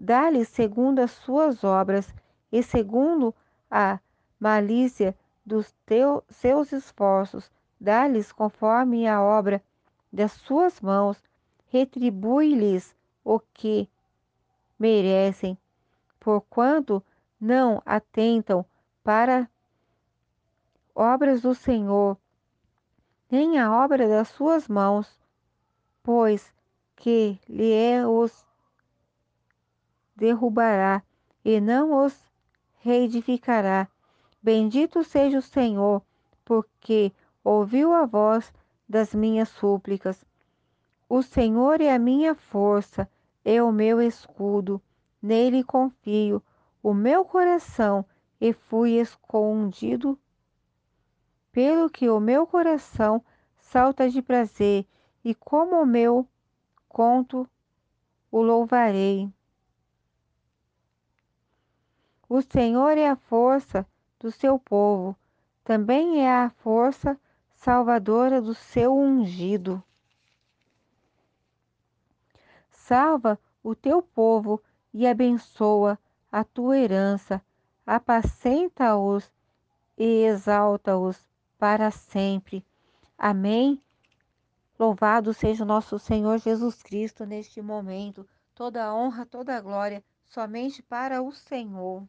[0.01, 2.13] Dá-lhes segundo as suas obras
[2.49, 3.35] e segundo
[3.69, 3.99] a
[4.39, 5.13] malícia
[5.45, 9.61] dos teus, seus esforços, dá-lhes conforme a obra
[10.11, 11.21] das suas mãos,
[11.67, 12.95] retribui-lhes
[13.25, 13.89] o que
[14.79, 15.57] merecem,
[16.17, 17.03] porquanto
[17.39, 18.65] não atentam
[19.03, 19.49] para
[20.95, 22.17] obras do Senhor,
[23.29, 25.19] nem a obra das suas mãos,
[26.01, 26.53] pois
[26.95, 28.45] que lhe é os
[30.19, 31.01] derrubará
[31.43, 32.13] e não os
[32.79, 33.87] reedificará.
[34.41, 36.01] Bendito seja o Senhor,
[36.43, 37.11] porque
[37.43, 38.53] ouviu a voz
[38.87, 40.23] das minhas súplicas.
[41.07, 43.09] O Senhor é a minha força,
[43.43, 44.81] é o meu escudo,
[45.21, 46.43] nele confio,
[46.83, 48.05] o meu coração,
[48.39, 50.17] e fui escondido.
[51.51, 53.23] Pelo que o meu coração
[53.57, 54.85] salta de prazer,
[55.23, 56.27] e como o meu
[56.87, 57.47] conto
[58.31, 59.29] o louvarei.
[62.31, 63.83] O Senhor é a força
[64.19, 65.15] do seu povo,
[65.63, 67.19] também é a força
[67.55, 69.83] salvadora do seu ungido.
[72.69, 74.61] Salva o teu povo
[74.93, 75.97] e abençoa
[76.31, 77.41] a tua herança,
[77.83, 79.31] apacenta-os
[79.97, 81.27] e exalta-os
[81.57, 82.63] para sempre.
[83.17, 83.81] Amém.
[84.77, 88.23] Louvado seja o nosso Senhor Jesus Cristo neste momento.
[88.53, 92.07] Toda honra, toda glória somente para o Senhor.